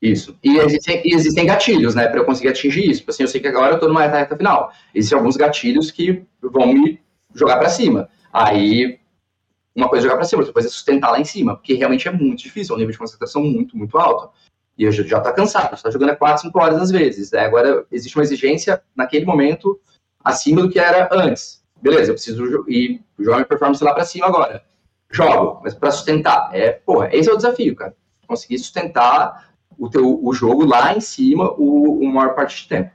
[0.00, 0.36] Isso.
[0.44, 3.00] E existem, e existem gatilhos, né, para eu conseguir atingir isso.
[3.00, 4.72] Tipo assim, eu sei que agora eu tô numa reta final.
[4.94, 7.00] Existem alguns gatilhos que vão me
[7.34, 8.08] jogar para cima.
[8.32, 9.00] Aí,
[9.78, 12.06] uma coisa é jogar para cima, outra coisa é sustentar lá em cima, porque realmente
[12.06, 14.30] é muito difícil, é um nível de concentração muito, muito alto.
[14.76, 17.32] E eu já, tá cansado, você tá jogando há 4, 5 horas às vezes.
[17.32, 17.40] Né?
[17.40, 19.80] Agora, existe uma exigência naquele momento
[20.22, 21.64] acima do que era antes.
[21.80, 24.62] Beleza, eu preciso ir jogar minha performance lá para cima agora
[25.10, 26.50] jogo, mas para sustentar.
[26.52, 27.94] É, porra, esse é o desafio, cara.
[28.26, 32.90] Conseguir sustentar o, teu, o jogo lá em cima o, o maior parte de tempo.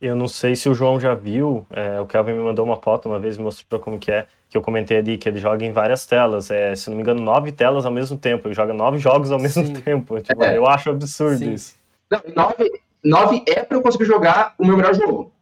[0.00, 3.08] Eu não sei se o João já viu, é, o Kelvin me mandou uma foto
[3.08, 5.72] uma vez, me mostrou como que é, que eu comentei ali, que ele joga em
[5.72, 8.98] várias telas, é, se não me engano, nove telas ao mesmo tempo, ele joga nove
[8.98, 9.72] jogos ao mesmo Sim.
[9.72, 10.58] tempo, tipo, é.
[10.58, 11.54] eu acho absurdo Sim.
[11.54, 11.74] isso.
[12.10, 12.70] Não, nove,
[13.02, 15.32] nove é para eu conseguir jogar o meu melhor jogo.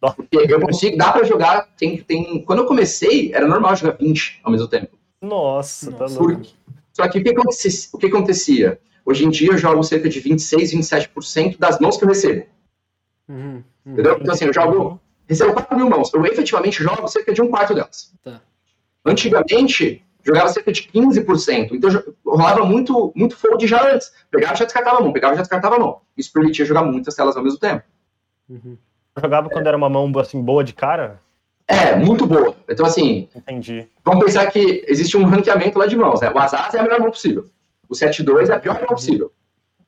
[0.00, 4.40] Porque eu consigo, dá para jogar, tem, tem, quando eu comecei, era normal jogar 20
[4.42, 4.98] ao mesmo tempo.
[5.22, 6.42] Nossa, tá louco.
[6.92, 8.80] Só que o que, acontecia, o que acontecia?
[9.06, 12.46] Hoje em dia eu jogo cerca de 26, 27% das mãos que eu recebo.
[13.28, 13.92] Uhum, uhum.
[13.92, 14.18] Entendeu?
[14.20, 15.00] Então assim, eu jogo,
[15.30, 16.12] recebo 4 mil mãos.
[16.12, 18.12] Eu efetivamente jogo cerca de um quarto delas.
[18.22, 18.40] Tá.
[19.06, 21.70] Antigamente, jogava cerca de 15%.
[21.72, 21.88] Então
[22.26, 24.12] rolava muito, muito fold já antes.
[24.30, 26.00] Pegava e já descartava a mão, pegava e já descartava a mão.
[26.16, 27.84] Isso permitia jogar muitas telas ao mesmo tempo.
[28.48, 28.76] Uhum.
[29.16, 31.20] Jogava quando era uma mão assim, boa de cara?
[31.68, 32.56] É, muito boa.
[32.68, 33.28] Então, assim.
[33.34, 33.88] Entendi.
[34.04, 36.30] Vamos pensar que existe um ranqueamento lá de mãos, né?
[36.34, 37.46] O Azaz é a melhor mão possível.
[37.88, 39.30] O 7-2 é a pior mão possível.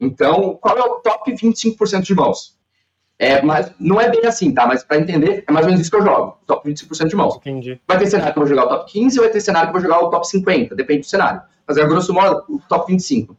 [0.00, 2.56] Então, qual é o top 25% de mãos?
[3.18, 4.66] É, mas não é bem assim, tá?
[4.66, 6.38] Mas para entender, é mais ou menos isso que eu jogo.
[6.46, 7.36] Top 25% de mãos.
[7.36, 7.80] Entendi.
[7.86, 9.76] Vai ter cenário que eu vou jogar o top 15 ou vai ter cenário que
[9.76, 11.42] eu vou jogar o top 50, depende do cenário.
[11.66, 13.36] Mas é grosso modo o top 25.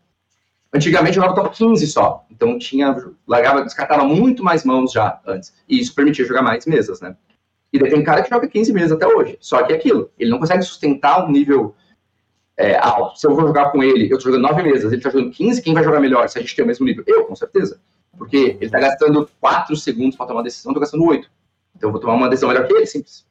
[0.74, 2.26] Antigamente eu jogava o top 15 só.
[2.32, 2.96] Então tinha.
[3.28, 5.54] Largava, descartava muito mais mãos já antes.
[5.68, 7.16] E isso permitia jogar mais mesas, né?
[7.72, 9.38] E daí tem cara que joga 15 meses até hoje.
[9.40, 10.10] Só que é aquilo.
[10.18, 11.76] Ele não consegue sustentar um nível
[12.56, 13.20] é, alto.
[13.20, 15.62] Se eu vou jogar com ele, eu tô jogando 9 meses, ele tá jogando 15,
[15.62, 17.04] quem vai jogar melhor se a gente tem o mesmo nível?
[17.08, 17.80] Eu, com certeza.
[18.18, 21.30] Porque ele tá gastando 4 segundos para tomar uma decisão, eu tô gastando 8.
[21.76, 23.26] Então eu vou tomar uma decisão melhor que ele, simples.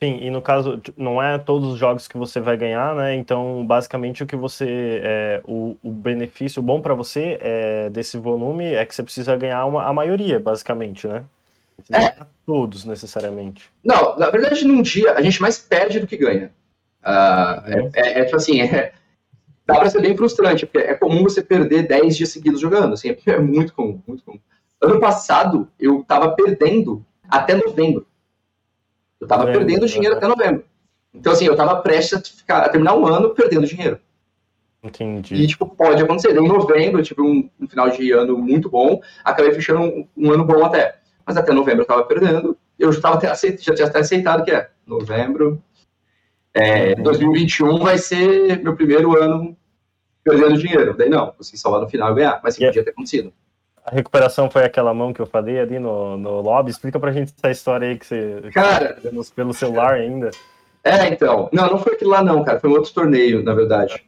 [0.00, 3.16] Sim, e no caso, não é todos os jogos que você vai ganhar, né?
[3.16, 5.00] Então, basicamente, o que você.
[5.02, 9.64] É, o, o benefício bom para você é, desse volume é que você precisa ganhar
[9.64, 11.24] uma, a maioria, basicamente, né?
[11.90, 12.14] É.
[12.46, 13.70] Todos, necessariamente.
[13.82, 16.52] Não, na verdade, num dia, a gente mais perde do que ganha.
[17.02, 18.92] Uh, é, é, é, tipo assim, é,
[19.68, 23.14] dá pra ser bem frustrante, porque é comum você perder 10 dias seguidos jogando, assim,
[23.26, 24.40] é muito comum, muito comum.
[24.80, 28.06] Ano passado, eu tava perdendo até novembro.
[29.20, 30.64] Eu estava perdendo dinheiro até novembro.
[31.12, 33.98] Então, assim, eu estava prestes a, ficar, a, terminar um ano perdendo dinheiro.
[34.82, 35.34] Entendi.
[35.34, 36.34] E, tipo, pode acontecer.
[36.36, 40.32] Em novembro, eu tive um, um final de ano muito bom, acabei fechando um, um,
[40.32, 41.00] ano bom até.
[41.26, 42.56] Mas até novembro eu estava perdendo.
[42.78, 45.60] Eu já, tava até aceito, já tinha até aceitado que é novembro.
[46.54, 49.56] É, 2021 vai ser meu primeiro ano
[50.24, 50.94] perdendo dinheiro.
[50.96, 52.40] Daí não, consegui salvar no final e ganhar.
[52.42, 52.72] Mas sim, yeah.
[52.72, 53.32] podia ter acontecido.
[53.84, 56.70] A recuperação foi aquela mão que eu falei ali no, no lobby.
[56.70, 58.42] Explica pra gente essa história aí que você.
[58.52, 58.94] Cara.
[58.94, 60.30] Que pelo celular ainda.
[60.84, 61.48] É, então.
[61.52, 62.60] Não, não foi aquele lá, não, cara.
[62.60, 64.04] Foi um outro torneio, na verdade.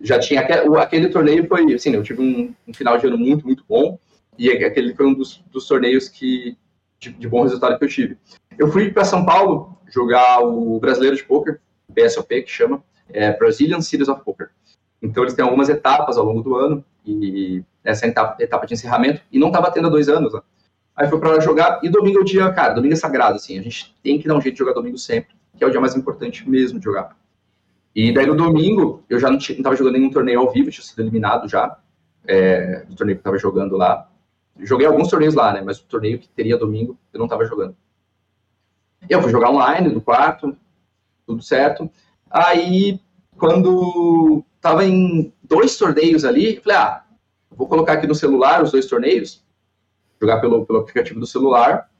[0.00, 0.40] Já tinha.
[0.40, 1.72] Aquele, aquele torneio foi.
[1.72, 3.98] Assim, eu tive um, um, final de ano muito, muito bom.
[4.38, 6.56] E aquele foi um dos, dos torneios que,
[6.98, 8.18] de, de bom resultado que eu tive.
[8.58, 11.60] Eu fui para São Paulo jogar o Brasileiro de Poker,
[11.92, 14.50] BSOP, que chama, é Brazilian Series of Poker.
[15.00, 19.20] Então, eles têm algumas etapas ao longo do ano, e essa etapa, etapa de encerramento,
[19.30, 20.32] e não estava tendo há dois anos.
[20.32, 20.40] Né?
[20.94, 23.58] Aí foi para lá jogar, e domingo é o dia, cara, domingo é sagrado, assim,
[23.58, 25.80] a gente tem que dar um jeito de jogar domingo sempre, que é o dia
[25.80, 27.16] mais importante mesmo de jogar.
[27.94, 31.02] E daí no domingo, eu já não estava jogando nenhum torneio ao vivo, tinha sido
[31.02, 31.78] eliminado já,
[32.26, 34.08] é, do torneio que estava jogando lá.
[34.60, 37.76] Joguei alguns torneios lá, né, mas o torneio que teria domingo, eu não estava jogando.
[39.08, 40.56] Eu fui jogar online, no quarto,
[41.26, 41.90] tudo certo.
[42.30, 43.00] Aí,
[43.36, 47.04] quando tava em dois torneios ali, falei, ah,
[47.50, 49.44] vou colocar aqui no celular os dois torneios,
[50.20, 51.90] jogar pelo, pelo aplicativo do celular,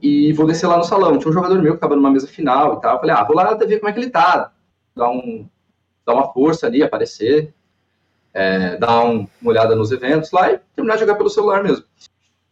[0.00, 1.18] e vou descer lá no salão.
[1.18, 3.54] Tinha um jogador meu que tava numa mesa final e tal, falei, ah, vou lá
[3.54, 4.52] ver como é que ele tá,
[4.94, 5.46] dar, um,
[6.06, 7.52] dar uma força ali, aparecer,
[8.32, 11.84] é, dar um, uma olhada nos eventos lá e terminar de jogar pelo celular mesmo.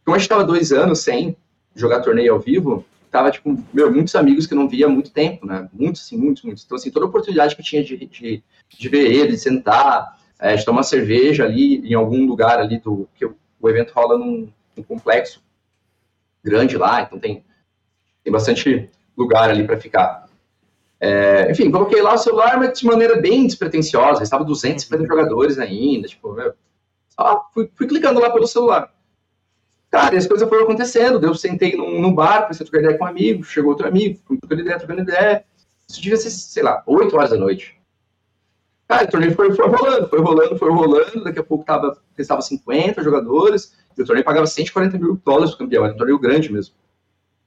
[0.04, 1.36] Como a gente tava dois anos sem
[1.74, 5.46] jogar torneio ao vivo, tava, tipo, meu, muitos amigos que não via há muito tempo,
[5.46, 5.68] né?
[5.72, 6.64] Muitos, assim, muitos, muitos.
[6.64, 10.64] Então, assim, toda oportunidade que tinha de, de, de ver ele, de sentar, é, de
[10.64, 13.08] tomar cerveja ali em algum lugar ali do...
[13.14, 15.42] que o, o evento rola num, num, complexo
[16.42, 17.44] grande lá, então tem,
[18.24, 20.26] tem bastante lugar ali para ficar.
[20.98, 24.22] É, enfim, coloquei lá o celular, mas de maneira bem despretensiosa.
[24.22, 26.54] Estava 250 jogadores ainda, tipo, meu,
[27.08, 28.92] só fui, fui clicando lá pelo celular.
[29.90, 31.24] Cara, e as coisas foram acontecendo.
[31.24, 34.20] Eu sentei num, num bar, comecei a trocar ideia com um amigo, chegou outro amigo,
[34.40, 35.44] trocando ideia, trocando ideia.
[35.88, 37.76] Isso devia ser, sei lá, 8 horas da noite.
[38.86, 41.24] Cara, o torneio foi, foi rolando, foi rolando, foi rolando.
[41.24, 45.64] Daqui a pouco tava, estava 50 jogadores, e o torneio pagava 140 mil dólares pro
[45.64, 45.84] campeão.
[45.84, 46.74] Era um torneio grande mesmo.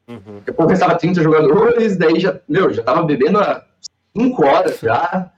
[0.08, 0.39] Uhum.
[0.39, 3.66] Daqui a pouco estava 30 jogadores, daí já, meu, já tava bebendo há
[4.18, 5.32] 5 horas já.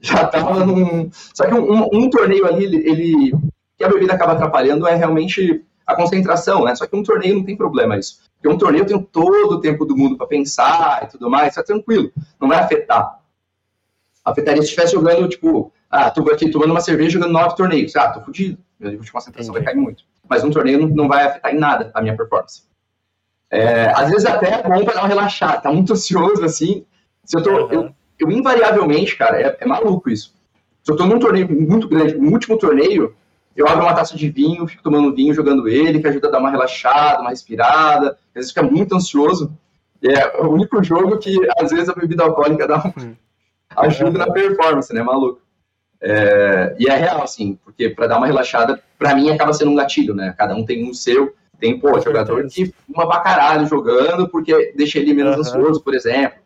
[0.00, 1.10] Já tava num.
[1.12, 3.32] Só que um, um, um torneio ali, ele, ele.
[3.78, 6.74] que a bebida acaba atrapalhando é realmente a concentração, né?
[6.74, 8.20] Só que um torneio não tem problema isso.
[8.34, 11.54] Porque um torneio eu tenho todo o tempo do mundo para pensar e tudo mais,
[11.54, 12.10] tá tranquilo,
[12.40, 13.20] não vai afetar.
[14.24, 17.94] Afetaria se estivesse jogando, tipo, ah, tô aqui tomando uma cerveja jogando nove torneios.
[17.94, 19.64] Ah, tô fudido, meu nível de concentração Entendi.
[19.64, 20.04] vai cair muito.
[20.28, 22.62] Mas um torneio não, não vai afetar em nada a minha performance.
[23.50, 26.84] É, às vezes até é bom para dar uma relaxada, tá muito ansioso assim.
[27.24, 27.50] Se eu tô.
[27.50, 27.70] Uhum.
[27.70, 30.34] Eu, eu, invariavelmente, cara, é, é maluco isso.
[30.82, 33.14] Se eu tô num torneio muito grande, no último torneio,
[33.56, 36.38] eu abro uma taça de vinho, fico tomando vinho, jogando ele, que ajuda a dar
[36.38, 38.10] uma relaxada, uma respirada.
[38.10, 39.56] Às vezes fica muito ansioso.
[40.02, 43.00] É o único jogo que, às vezes, a bebida alcoólica dá um...
[43.00, 43.14] Hum.
[43.76, 45.40] ajuda na performance, né, maluco?
[46.00, 46.74] É...
[46.78, 50.14] e é real, assim, porque para dar uma relaxada, para mim acaba sendo um gatilho,
[50.14, 50.34] né?
[50.36, 51.34] Cada um tem um seu.
[51.58, 55.40] Tem, pô, jogador que fuma pra caralho jogando porque deixa ele menos uhum.
[55.40, 56.38] ansioso, por exemplo.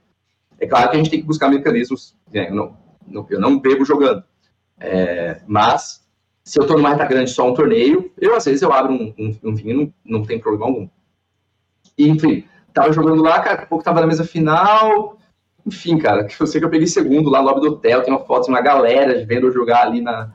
[0.61, 2.15] É claro que a gente tem que buscar mecanismos.
[2.33, 2.51] Né?
[2.51, 2.77] Eu não,
[3.31, 4.23] eu não bebo jogando.
[4.79, 6.07] É, mas
[6.49, 9.15] se eu estou numa reta grande, só um torneio, eu às vezes eu abro um,
[9.19, 10.89] um, um vinho, não, não tem problema algum.
[11.97, 12.43] E, enfim,
[12.73, 15.19] tava jogando lá, cara, pouco tava na mesa final.
[15.67, 18.15] Enfim, cara, que eu sei que eu peguei segundo lá no lobby do hotel, tem
[18.15, 20.33] uma foto de uma galera vendo eu jogar ali na,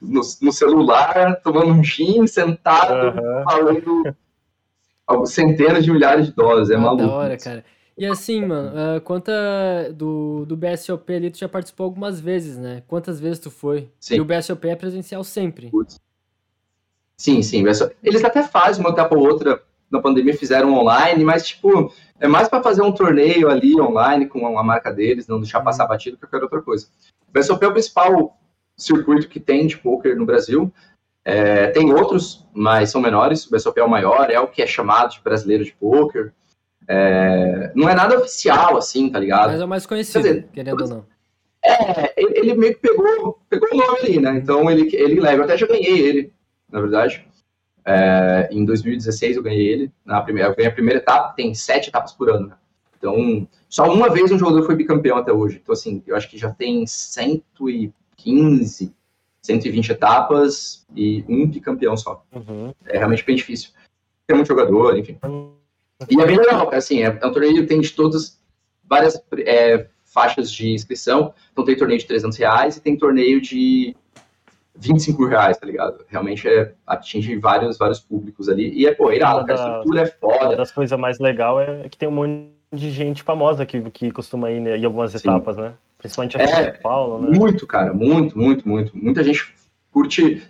[0.00, 3.44] no, no celular, tomando um gin, sentado, uhum.
[3.44, 4.16] falando
[5.26, 6.70] centenas de milhares de dólares.
[6.70, 7.06] É maluco.
[7.06, 7.64] Da hora, cara.
[8.02, 9.32] E assim, mano, uh, quanta
[9.94, 12.82] do, do BSOP ali tu já participou algumas vezes, né?
[12.88, 13.92] Quantas vezes tu foi?
[14.00, 14.16] Sim.
[14.16, 15.70] E o BSOP é presencial sempre.
[17.16, 17.62] Sim, sim.
[18.02, 22.48] Eles até fazem uma etapa ou outra na pandemia, fizeram online, mas, tipo, é mais
[22.48, 25.90] para fazer um torneio ali online com a marca deles, não deixar passar uhum.
[25.90, 26.88] batido que qualquer outra coisa.
[27.28, 28.36] O BSOP é o principal
[28.76, 30.72] circuito que tem de poker no Brasil.
[31.24, 33.46] É, tem outros, mas são menores.
[33.46, 36.32] O BSOP é o maior, é o que é chamado de brasileiro de poker.
[36.88, 39.50] É, não é nada oficial, assim, tá ligado?
[39.50, 41.06] Mas é o mais conhecido, dizer, querendo ou não.
[41.64, 44.36] É, ele, ele, meio que pegou, pegou o nome ali, né?
[44.36, 45.42] Então ele, ele leva.
[45.42, 46.32] Eu até já ganhei ele,
[46.70, 47.24] na verdade.
[47.84, 49.92] É, em 2016 eu ganhei ele.
[50.04, 52.56] Na primeira, eu ganhei a primeira etapa, tem sete etapas por ano, né?
[52.98, 55.58] Então, só uma vez um jogador foi bicampeão até hoje.
[55.60, 58.94] Então, assim, eu acho que já tem 115,
[59.40, 62.24] 120 etapas e um bicampeão só.
[62.32, 62.72] Uhum.
[62.86, 63.70] É realmente bem difícil.
[64.26, 65.18] Tem muito jogador, enfim.
[66.10, 68.40] E é bem legal, assim, é, é um torneio que tem de todas,
[68.84, 71.32] várias é, faixas de inscrição.
[71.52, 73.96] Então tem torneio de 300 reais e tem torneio de
[74.76, 76.04] 25 reais, tá ligado?
[76.08, 78.72] Realmente é, atinge vários, vários públicos ali.
[78.74, 80.44] E é, pô, irado, cara, a estrutura é foda.
[80.46, 84.10] Uma das coisas mais legais é que tem um monte de gente famosa que, que
[84.10, 85.18] costuma ir né, em algumas Sim.
[85.18, 85.74] etapas, né?
[85.98, 87.38] Principalmente aqui é, em São Paulo, né?
[87.38, 88.96] Muito, cara, muito, muito, muito.
[88.96, 89.54] Muita gente
[89.92, 90.42] curte.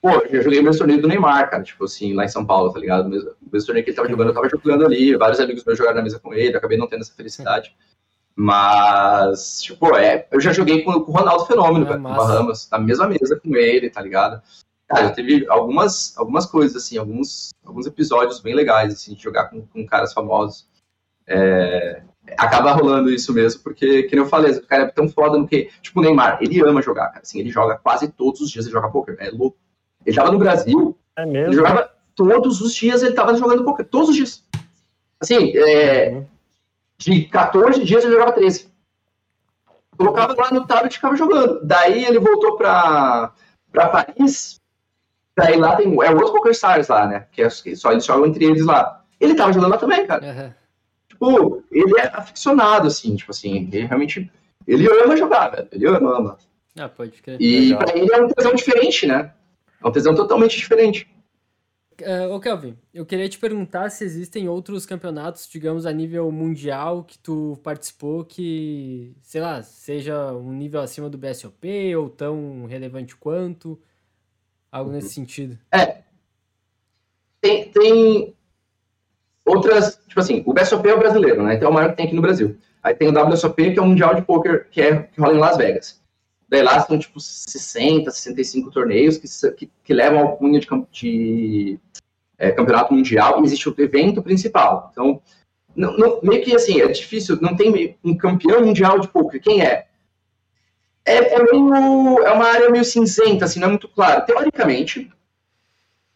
[0.00, 2.72] Pô, eu joguei o mesmo torneio do Neymar, cara, tipo assim, lá em São Paulo,
[2.72, 3.06] tá ligado?
[3.06, 5.76] O mesmo, mesmo torneio que ele tava jogando, eu tava jogando ali, vários amigos meus
[5.76, 7.74] jogaram na mesa com ele, acabei não tendo essa felicidade.
[8.36, 12.68] Mas, tipo, é, eu já joguei com, com o Ronaldo Fenômeno, é, com o Bahamas,
[12.70, 14.40] na mesma mesa com ele, tá ligado?
[14.86, 19.66] Cara, teve algumas, algumas coisas, assim, alguns, alguns episódios bem legais, assim, de jogar com,
[19.66, 20.68] com caras famosos.
[21.26, 22.02] É,
[22.38, 25.70] acaba rolando isso mesmo, porque, que eu falei, o cara é tão foda no que.
[25.82, 27.20] Tipo, o Neymar, ele ama jogar, cara.
[27.22, 29.16] Assim, ele joga quase todos os dias, ele joga poker.
[29.18, 29.58] É louco.
[30.04, 31.46] Ele tava no Brasil, é mesmo?
[31.48, 34.44] ele jogava todos os dias, ele tava jogando poker, todos os dias.
[35.20, 36.26] Assim, é, uhum
[36.98, 38.68] de 14 dias ele jogava 13.
[39.96, 41.60] Colocava lá no tablet e ficava jogando.
[41.64, 43.32] Daí ele voltou para
[43.72, 44.60] Paris.
[45.36, 45.86] Daí lá tem.
[45.86, 47.26] É o World Poker Stars lá, né?
[47.32, 49.02] Que é, só eles jogam entre eles lá.
[49.20, 50.24] Ele tava jogando lá também, cara.
[50.24, 50.52] Uhum.
[51.08, 54.30] Tipo, ele é aficionado, assim, tipo assim, ele realmente.
[54.66, 55.68] Ele ama jogar, velho.
[55.72, 56.38] Ele ama, ama.
[56.78, 57.40] Ah, pode crer.
[57.40, 57.78] E Legal.
[57.78, 59.32] pra ele é um tesão diferente, né?
[59.82, 61.08] É um tesão totalmente diferente.
[62.00, 67.02] Uh, ô Kelvin, eu queria te perguntar se existem outros campeonatos, digamos, a nível mundial
[67.02, 73.16] que tu participou que, sei lá, seja um nível acima do BSOP ou tão relevante
[73.16, 73.80] quanto,
[74.70, 75.58] algo nesse sentido.
[75.72, 76.02] É.
[77.40, 78.34] Tem, tem
[79.44, 81.54] outras, tipo assim, o BSOP é o brasileiro, né?
[81.54, 82.56] Então é o maior que tem aqui no Brasil.
[82.80, 85.38] Aí tem o WSOP, que é o Mundial de Poker, que, é, que rola em
[85.38, 86.00] Las Vegas.
[86.48, 91.78] Daí lá são, tipo, 60, 65 torneios que, que, que levam ao cunha de, de
[92.38, 94.88] é, campeonato mundial e existe o evento principal.
[94.90, 95.20] Então,
[95.76, 99.40] não, não, meio que assim, é difícil, não tem um campeão mundial de poker.
[99.42, 99.86] Quem é?
[101.04, 104.24] É, é, meio, é uma área meio cinzenta, assim, não é muito claro.
[104.24, 105.10] Teoricamente,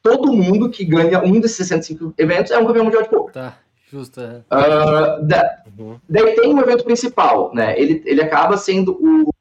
[0.02, 3.34] todo mundo que ganha um desses 65 eventos é um campeão mundial de poker.
[3.34, 3.58] Tá,
[3.90, 4.20] justo.
[4.20, 4.42] É.
[4.50, 6.00] Uh, da, uhum.
[6.08, 7.78] Daí tem um evento principal, né?
[7.78, 9.31] Ele, ele acaba sendo o,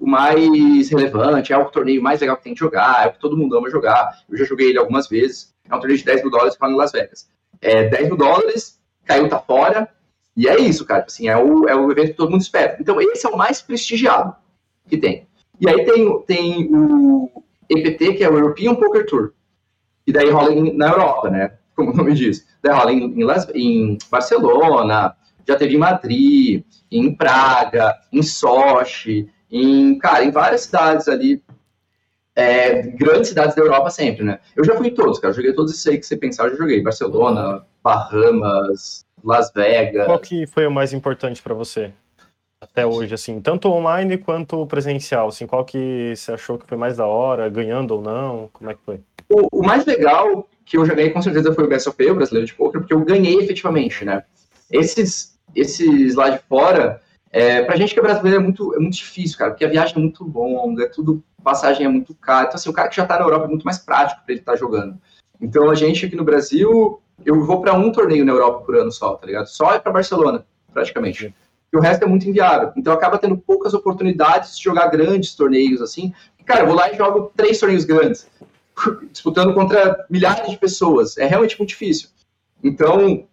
[0.00, 3.18] o mais relevante, é o torneio mais legal que tem que jogar, é o que
[3.18, 4.22] todo mundo ama jogar.
[4.28, 5.54] Eu já joguei ele algumas vezes.
[5.68, 7.30] É um torneio de 10 mil dólares para em Las Vegas.
[7.60, 9.88] É 10 mil dólares, caiu, tá fora.
[10.36, 11.04] E é isso, cara.
[11.04, 12.76] Assim, é o, é o evento que todo mundo espera.
[12.80, 14.34] Então, esse é o mais prestigiado
[14.86, 15.26] que tem.
[15.60, 19.32] E aí tem, tem o EPT, que é o European Poker Tour.
[20.06, 21.58] E daí rola em, na Europa, né?
[21.74, 22.46] Como o nome diz.
[22.62, 29.28] Daí rola em, em, Las, em Barcelona, já teve em Madrid, em Praga, em Sochi,
[29.50, 31.42] em, cara, em várias cidades ali
[32.38, 34.38] é, grandes cidades da Europa sempre, né?
[34.54, 35.34] Eu já fui em todos, cara.
[35.34, 36.80] Joguei todos esses aí que você pensar, eu já joguei.
[36.80, 40.06] Barcelona, Bahamas, Las Vegas.
[40.06, 41.92] Qual que foi o mais importante para você?
[42.60, 46.96] Até hoje, assim, tanto online quanto presencial, assim, qual que você achou que foi mais
[46.96, 49.00] da hora, ganhando ou não, como é que foi?
[49.28, 52.54] O, o mais legal que eu joguei com certeza foi o BSOP, o Brasileiro de
[52.54, 54.22] Poker, porque eu ganhei efetivamente, né?
[54.70, 57.00] Esses, esses lá de fora,
[57.30, 59.96] é, pra gente que é brasileiro é muito, é muito difícil, cara, porque a viagem
[59.96, 62.46] é muito longa, é tudo, passagem é muito cara.
[62.46, 64.40] Então, assim, o cara que já tá na Europa é muito mais prático para ele
[64.40, 64.98] estar tá jogando.
[65.40, 68.90] Então, a gente aqui no Brasil, eu vou para um torneio na Europa por ano
[68.90, 69.46] só, tá ligado?
[69.46, 71.34] Só é para Barcelona, praticamente.
[71.72, 72.72] E o resto é muito inviável.
[72.76, 76.12] Então, acaba tendo poucas oportunidades de jogar grandes torneios, assim.
[76.38, 78.26] E, cara, eu vou lá e jogo três torneios grandes,
[79.12, 81.18] disputando contra milhares de pessoas.
[81.18, 82.08] É realmente muito difícil.
[82.64, 83.26] Então,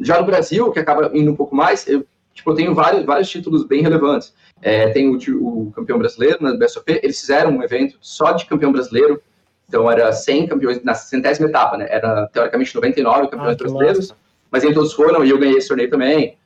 [0.00, 3.28] já no Brasil, que acaba indo um pouco mais, eu tipo, eu tenho vários, vários
[3.28, 4.34] títulos bem relevantes.
[4.60, 8.72] É, tem o, o, campeão brasileiro na BSOP, eles fizeram um evento só de campeão
[8.72, 9.20] brasileiro,
[9.68, 11.86] então era 100 campeões na centésima etapa, né?
[11.88, 14.20] Era teoricamente 99 campeões ah, brasileiros, massa.
[14.50, 16.36] mas nem todos foram e eu ganhei esse torneio também.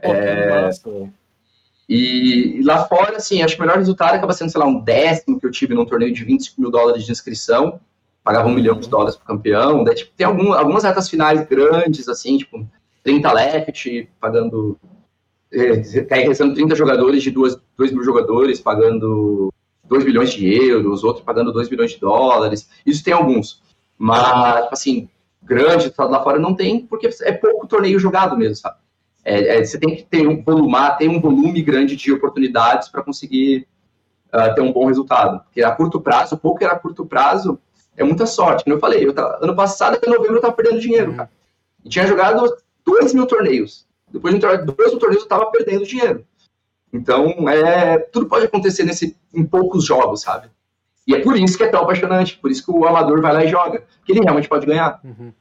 [0.00, 0.70] Pô, é,
[1.88, 4.80] e, e, lá fora, assim, acho que o melhor resultado acaba sendo, sei lá, um
[4.80, 7.80] décimo que eu tive num torneio de 25 mil dólares de inscrição,
[8.22, 9.82] pagava um milhão de dólares pro campeão.
[9.84, 12.66] Daí, tipo, tem algum, algumas retas finais grandes, assim, tipo,
[13.02, 14.78] 30 left, pagando
[15.52, 19.52] é, cair recebendo 30 jogadores de 2, 2 mil jogadores, pagando
[19.84, 22.68] 2 milhões de euros, outro pagando 2 milhões de dólares.
[22.84, 23.62] Isso tem alguns.
[23.96, 25.08] Mas, tipo assim,
[25.42, 28.76] grande, lá fora não tem, porque é pouco torneio jogado mesmo, sabe?
[29.24, 33.02] É, é, você tem que ter um volumar, ter um volume grande de oportunidades para
[33.02, 33.66] conseguir
[34.32, 35.42] uh, ter um bom resultado.
[35.44, 37.58] Porque a curto prazo, o poker a curto prazo
[37.96, 38.64] é muita sorte.
[38.64, 41.30] Como eu falei, eu tava, ano passado, até novembro, eu estava perdendo dinheiro, cara.
[41.84, 43.87] E tinha jogado 2 mil torneios.
[44.10, 46.24] Depois de dois torneios, eu estava perdendo dinheiro.
[46.92, 50.48] Então, é, tudo pode acontecer nesse, em poucos jogos, sabe?
[51.06, 53.44] E é por isso que é tão apaixonante, por isso que o amador vai lá
[53.44, 55.00] e joga, porque ele realmente pode ganhar.
[55.02, 55.32] Uhum.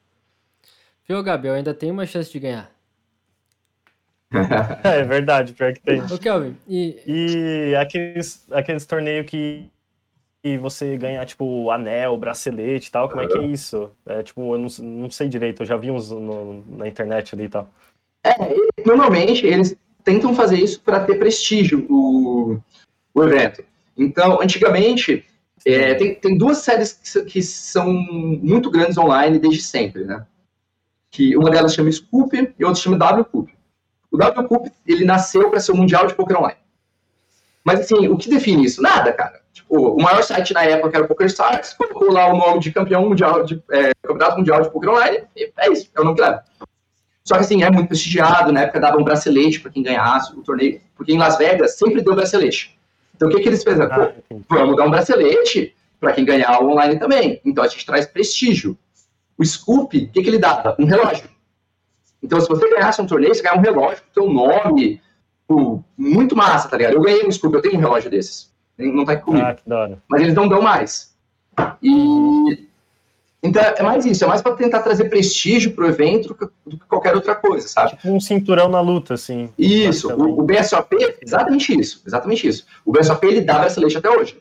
[1.08, 2.72] Viu, Gabriel, ainda tem uma chance de ganhar.
[4.84, 6.02] é verdade, pior que tem.
[6.02, 7.02] Ô, Kelvin, e...
[7.06, 9.70] E aqueles, aqueles torneios que,
[10.44, 13.90] que você ganha, tipo, anel, bracelete e tal, como é que é isso?
[14.06, 17.46] É, tipo, eu não, não sei direito, eu já vi uns no, na internet ali
[17.46, 17.70] e tal.
[18.28, 22.60] É, normalmente eles tentam fazer isso para ter prestígio o,
[23.14, 23.64] o evento.
[23.98, 25.26] Então, antigamente,
[25.66, 30.26] é, tem, tem duas séries que, que, são muito grandes online desde sempre, né?
[31.10, 33.50] Que uma delas chama Scoop e outra chama W Cup.
[34.12, 36.60] O W Cup, ele nasceu para ser o Mundial de Poker Online.
[37.64, 38.82] Mas, assim, o que define isso?
[38.82, 39.42] Nada, cara.
[39.52, 43.10] Tipo, o maior site na época era o PokerStars, colocou lá o nome de campeão
[43.10, 46.22] mundial, de é, campeonato mundial de Poker Online, e é isso, é o nome que
[46.22, 46.44] leva.
[47.28, 50.42] Só que, assim, é muito prestigiado, na época dava um bracelete para quem ganhasse o
[50.42, 52.80] torneio, porque em Las Vegas sempre deu bracelete.
[53.14, 53.94] Então, o que, que eles fizeram?
[53.94, 54.14] Ah,
[54.48, 57.42] vamos dar um bracelete para quem ganhar o online também.
[57.44, 58.78] Então, a gente traz prestígio.
[59.38, 60.78] O Scoop, o que, que ele dava?
[60.80, 61.30] Um relógio.
[62.24, 65.02] Então, se você ganhasse um torneio, você ganha um relógio com teu nome,
[65.46, 66.94] pô, muito massa, tá ligado?
[66.94, 68.50] Eu ganhei um Scoop, eu tenho um relógio desses.
[68.78, 69.46] Não tá aqui comigo.
[69.46, 69.98] Ah.
[70.08, 71.14] Mas eles não dão mais.
[71.84, 72.68] E
[73.42, 76.36] então é mais isso, é mais para tentar trazer prestígio pro evento
[76.66, 77.92] do que qualquer outra coisa, sabe?
[77.92, 79.50] Tipo um cinturão na luta, assim.
[79.58, 82.66] Isso, o, o BSOP, exatamente isso, exatamente isso.
[82.84, 84.38] O BSOP ele dá bracelete até hoje.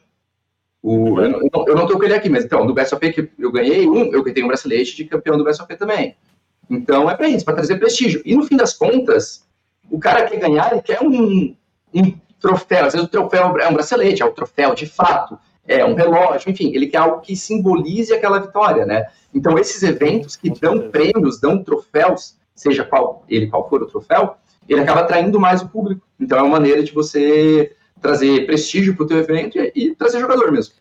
[0.82, 3.52] O, eu, não, eu não tô com ele aqui, mas então, do BSOP que eu
[3.52, 6.16] ganhei um, eu tenho um bracelete de campeão do BSOP também.
[6.70, 8.22] Então é para isso, para trazer prestígio.
[8.24, 9.44] E no fim das contas,
[9.90, 11.54] o cara quer ganhar, ele quer um,
[11.94, 12.86] um troféu.
[12.86, 15.94] Às vezes o troféu é um bracelete, é o um troféu de fato é, um
[15.94, 19.06] relógio, enfim, ele quer algo que simbolize aquela vitória, né?
[19.34, 24.36] Então, esses eventos que dão prêmios, dão troféus, seja qual ele qual for o troféu,
[24.68, 26.06] ele acaba atraindo mais o público.
[26.18, 30.20] Então, é uma maneira de você trazer prestígio para o teu evento e, e, trazer
[30.20, 30.74] jogador mesmo.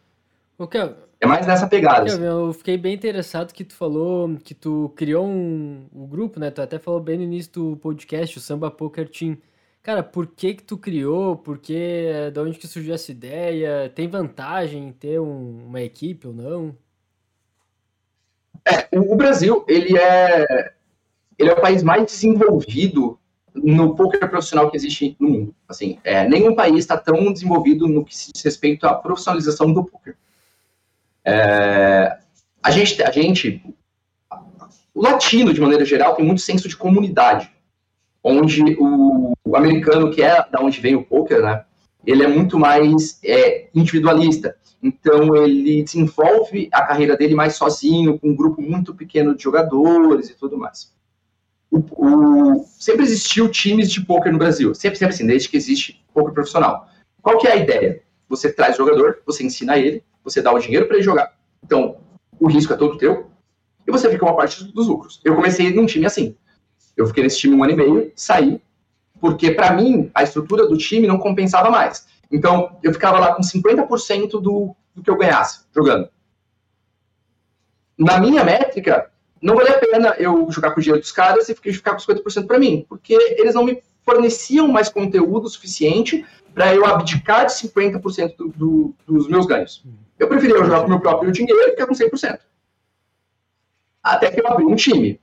[0.58, 0.92] Okay.
[1.20, 2.06] É mais nessa pegada.
[2.06, 2.24] Assim.
[2.24, 6.52] Eu fiquei bem interessado que tu falou que tu criou um, um grupo, né?
[6.52, 9.38] Tu até falou bem no início do podcast, o Samba Poker Team.
[9.86, 11.38] Cara, por que que tu criou?
[11.38, 13.88] Por que, de onde que surgiu essa ideia?
[13.94, 16.76] Tem vantagem em ter um, uma equipe ou não?
[18.68, 20.74] É, o Brasil, ele é,
[21.38, 23.20] ele é o país mais desenvolvido
[23.54, 25.56] no poker profissional que existe no mundo.
[25.70, 29.86] Assim, é, nenhum país está tão desenvolvido no que se diz respeito à profissionalização do
[29.86, 30.18] poker.
[31.24, 32.18] É,
[32.64, 33.64] a gente, a gente,
[34.96, 37.55] o latino de maneira geral tem muito senso de comunidade
[38.26, 41.63] onde o, o, americano, que é da onde vem o poker, né,
[42.03, 44.57] ele é muito mais é, individualista.
[44.82, 50.30] Então, ele desenvolve a carreira dele mais sozinho, com um grupo muito pequeno de jogadores
[50.30, 50.91] e tudo mais.
[51.69, 56.03] O, o, sempre existiu times de poker no Brasil, sempre, sempre assim, desde que existe
[56.13, 56.88] poker profissional.
[57.21, 58.01] Qual que é a ideia?
[58.28, 61.34] Você traz o jogador, você ensina ele, você dá o dinheiro para ele jogar.
[61.63, 61.97] Então,
[62.39, 63.30] o risco é todo teu,
[63.88, 65.21] e você fica uma parte dos lucros.
[65.23, 66.36] Eu comecei num time assim.
[66.96, 68.62] Eu fiquei nesse time um ano e meio, saí,
[69.20, 72.08] porque para mim a estrutura do time não compensava mais.
[72.32, 76.10] Então eu ficava lá com 50% do, do que eu ganhasse jogando.
[77.98, 79.10] Na minha métrica,
[79.41, 82.46] não valia a pena eu jogar com o dinheiro dos caras e ficar com 50%
[82.46, 88.36] para mim, porque eles não me forneciam mais conteúdo suficiente para eu abdicar de 50%
[88.38, 89.84] do, do, dos meus ganhos.
[90.18, 92.39] Eu preferia jogar com o meu próprio dinheiro e ficar com 100%.
[94.02, 95.20] Até que eu abri um time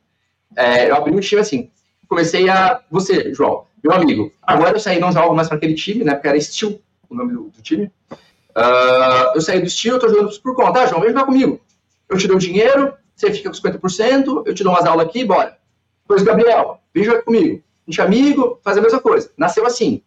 [0.56, 1.70] é, eu abri um time assim.
[2.08, 2.80] Comecei a.
[2.90, 6.14] Você, João, meu amigo, agora eu saí, não jogo mais para aquele time, né?
[6.14, 6.78] Porque era Steel
[7.12, 7.90] o nome do, do time.
[8.56, 10.82] Uh, eu saí do Steel, eu tô jogando por conta.
[10.82, 11.60] Ah, João, vem jogar comigo.
[12.08, 15.56] Eu te dou dinheiro, você fica com 50%, eu te dou umas aulas aqui, bora.
[16.02, 17.62] Depois, Gabriel, vem jogar comigo.
[17.86, 19.30] A gente é amigo, faz a mesma coisa.
[19.36, 20.02] Nasceu assim.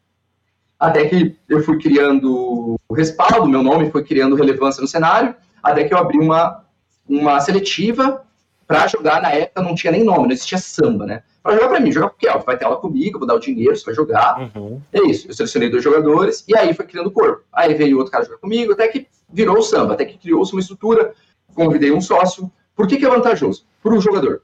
[0.80, 5.34] Até que eu fui criando o respaldo, meu nome foi criando relevância no cenário,
[5.64, 6.66] até que eu abri uma,
[7.08, 8.25] uma seletiva
[8.68, 11.24] para jogar, na época não tinha nem nome, não existia samba, né?
[11.44, 13.40] Para jogar para mim, jogar com o Kelvin, vai ter aula comigo, vou dar o
[13.40, 14.52] dinheiro, você vai jogar.
[14.56, 14.82] Uhum.
[14.92, 15.28] É isso.
[15.30, 17.44] Eu selecionei dois jogadores e aí foi criando o corpo.
[17.54, 20.62] Aí veio outro cara jogar comigo, até que virou o samba, até que criou-se uma
[20.62, 21.14] estrutura,
[21.54, 22.52] convidei um sócio.
[22.76, 23.66] Por que, que é vantajoso?
[23.84, 24.42] Para o jogador.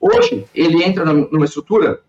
[0.00, 2.00] Hoje, ele entra numa estrutura,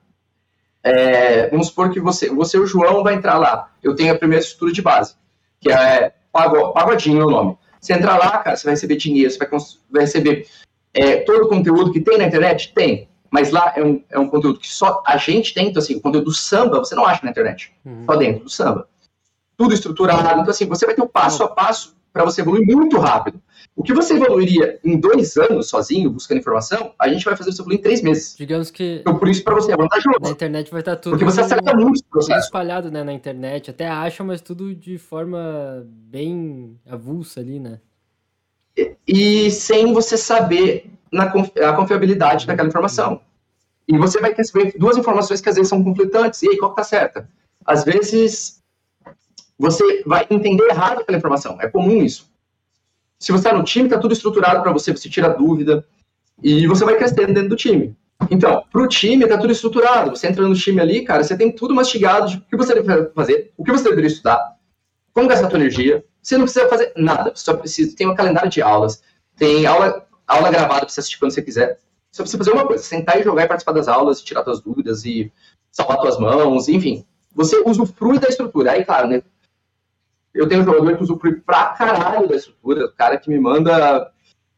[0.83, 3.71] é, vamos supor que você, você e o João vai entrar lá.
[3.81, 5.15] Eu tenho a primeira estrutura de base,
[5.59, 7.57] que é pagodinho é o nome.
[7.81, 9.49] Você entrar lá, cara, você vai receber dinheiro, você vai,
[9.89, 10.47] vai receber
[10.93, 12.73] é, todo o conteúdo que tem na internet?
[12.73, 13.07] Tem.
[13.31, 16.01] Mas lá é um, é um conteúdo que só a gente tem, então assim, o
[16.01, 17.71] conteúdo do samba você não acha na internet.
[17.85, 18.05] Uhum.
[18.05, 18.87] Só dentro do samba.
[19.55, 20.39] Tudo estruturado.
[20.39, 23.39] Então assim, você vai ter o um passo a passo para você evoluir muito rápido.
[23.75, 27.61] O que você evoluiria em dois anos sozinho, buscando informação, a gente vai fazer você
[27.61, 28.35] evoluir em três meses.
[28.35, 28.97] Digamos que.
[29.01, 30.19] Então, por isso, para você é vantajoso.
[30.21, 31.11] Na internet vai estar tudo.
[31.11, 32.45] Porque você acerta muito o processo.
[32.45, 33.69] Espalhado né, na internet.
[33.69, 37.79] Até acha, mas tudo de forma bem avulsa ali, né?
[39.07, 43.21] E, sem você saber na, a confiabilidade daquela informação.
[43.87, 46.41] E você vai receber duas informações que às vezes são conflitantes.
[46.43, 47.29] E aí, qual que tá certa?
[47.65, 48.61] Às vezes,
[49.57, 51.57] você vai entender errado aquela informação.
[51.59, 52.29] É comum isso.
[53.17, 55.85] Se você está no time, está tudo estruturado para você, você tira dúvida
[56.41, 57.95] e você vai crescendo dentro do time.
[58.31, 60.11] Então, para o time, está tudo estruturado.
[60.11, 63.11] Você entra no time ali, cara, você tem tudo mastigado de o que você deve
[63.11, 64.55] fazer, o que você deveria estudar,
[65.19, 66.03] como gastar a sua energia.
[66.21, 69.01] Você não precisa fazer nada, só precisa, tem um calendário de aulas,
[69.35, 71.79] tem aula aula gravada para você assistir quando você quiser.
[72.11, 75.03] Você precisa fazer uma coisa, sentar e jogar e participar das aulas, tirar suas dúvidas
[75.05, 75.31] e
[75.71, 77.05] salvar suas mãos, enfim.
[77.35, 78.71] Você usufrui da estrutura.
[78.71, 79.23] Aí, claro, né?
[80.33, 84.11] Eu tenho um jogador que usufrui pra caralho da estrutura, o cara que me manda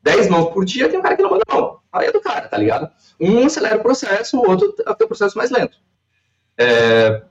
[0.03, 1.80] 10 mãos por dia, tem um cara que não manda não.
[1.91, 2.89] Aí é do cara, tá ligado?
[3.20, 5.78] Um acelera o processo, o outro tem o processo mais lento.
[6.57, 7.24] É...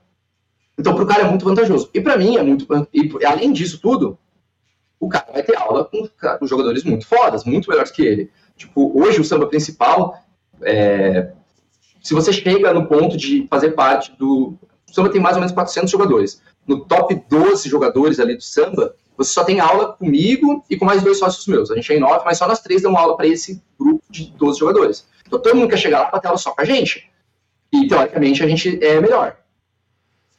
[0.77, 1.89] Então, pro cara é muito vantajoso.
[1.93, 2.67] E para mim é muito.
[2.93, 4.17] E, além disso tudo,
[4.99, 6.07] o cara vai ter aula com,
[6.39, 8.31] com jogadores muito fodas, muito melhores que ele.
[8.55, 10.15] Tipo, hoje o samba principal,
[10.61, 11.31] é,
[12.01, 14.57] se você chega no ponto de fazer parte do.
[14.89, 16.41] O samba tem mais ou menos 400 jogadores.
[16.67, 21.01] No top 12 jogadores ali do samba, você só tem aula comigo e com mais
[21.01, 21.71] dois sócios meus.
[21.71, 24.31] A gente é em nove, mas só nós três damos aula para esse grupo de
[24.37, 25.07] 12 jogadores.
[25.25, 27.09] Então todo mundo quer chegar lá para ter aula só com a gente.
[27.71, 29.37] E teoricamente a gente é melhor.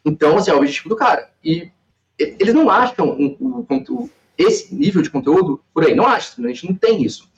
[0.05, 1.31] Então, assim, é o objetivo do cara.
[1.45, 1.71] E
[2.19, 5.95] eles não acham o, o, esse nível de conteúdo por aí.
[5.95, 7.31] Não acho, a gente não tem isso.